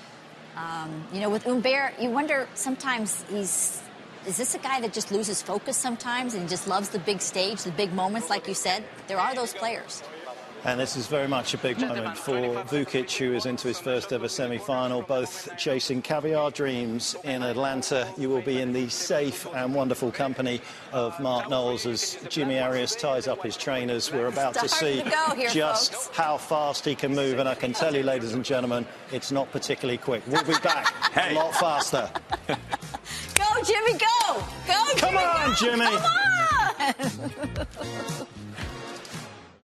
Um, 0.57 1.05
you 1.13 1.21
know, 1.21 1.29
with 1.29 1.45
Humbert, 1.45 2.01
you 2.01 2.11
wonder 2.11 2.49
sometimes 2.55 3.25
he's. 3.31 3.83
Is 4.27 4.37
this 4.37 4.57
a 4.57 4.59
guy 4.59 4.81
that 4.81 4.93
just 4.93 5.13
loses 5.13 5.41
focus 5.41 5.77
sometimes 5.77 6.35
and 6.35 6.49
just 6.49 6.67
loves 6.67 6.89
the 6.89 6.99
big 6.99 7.21
stage, 7.21 7.63
the 7.63 7.71
big 7.71 7.93
moments, 7.93 8.29
like 8.29 8.49
you 8.49 8.55
said? 8.55 8.83
There 9.07 9.21
are 9.21 9.37
those 9.37 9.55
players. 9.55 10.03
And 10.67 10.81
this 10.81 10.97
is 10.97 11.07
very 11.07 11.29
much 11.29 11.55
a 11.55 11.59
big 11.59 11.79
moment 11.79 12.19
for 12.19 12.35
Vukic, 12.35 13.17
who 13.17 13.33
is 13.35 13.47
into 13.47 13.69
his 13.69 13.79
first 13.79 14.13
ever 14.13 14.27
semi-final, 14.29 15.03
both 15.03 15.49
chasing 15.57 16.03
caviar 16.03 16.51
dreams 16.51 17.15
in 17.23 17.45
Atlanta. 17.45 18.13
You 18.19 18.31
will 18.31 18.43
be 18.43 18.61
in 18.61 18.73
the 18.73 18.89
safe 18.89 19.47
and 19.55 19.73
wonderful 19.73 20.11
company 20.11 20.61
of 20.93 21.19
Mark 21.21 21.49
Knowles 21.49 21.87
as 21.87 22.19
Jimmy 22.29 22.59
Arias 22.59 22.97
ties 22.97 23.29
up 23.29 23.45
his 23.45 23.57
trainers. 23.57 24.13
We're 24.13 24.27
about 24.27 24.55
to 24.55 24.69
see 24.69 25.03
here, 25.03 25.51
just 25.51 25.95
folks. 25.95 26.17
how 26.17 26.37
fast 26.37 26.85
he 26.85 26.97
can 26.97 27.15
move, 27.15 27.39
and 27.39 27.49
I 27.49 27.55
can 27.55 27.73
tell 27.73 27.95
you, 27.95 28.03
ladies 28.03 28.35
and 28.35 28.45
gentlemen, 28.45 28.87
it's 29.13 29.31
not 29.31 29.49
particularly 29.53 29.99
quick. 29.99 30.25
We'll 30.27 30.43
be 30.43 30.59
back 30.65 30.93
a 31.17 31.33
lot 31.33 31.55
faster. 31.55 32.11
Go, 32.49 33.63
Jimmy, 33.65 33.93
go! 33.93 34.43
Go, 34.67 34.85
Come 34.97 35.11
Jimmy, 35.11 35.25
on, 35.25 35.47
go! 35.47 35.55
Jimmy. 35.55 35.87
Come 37.07 37.23
on! 38.21 38.27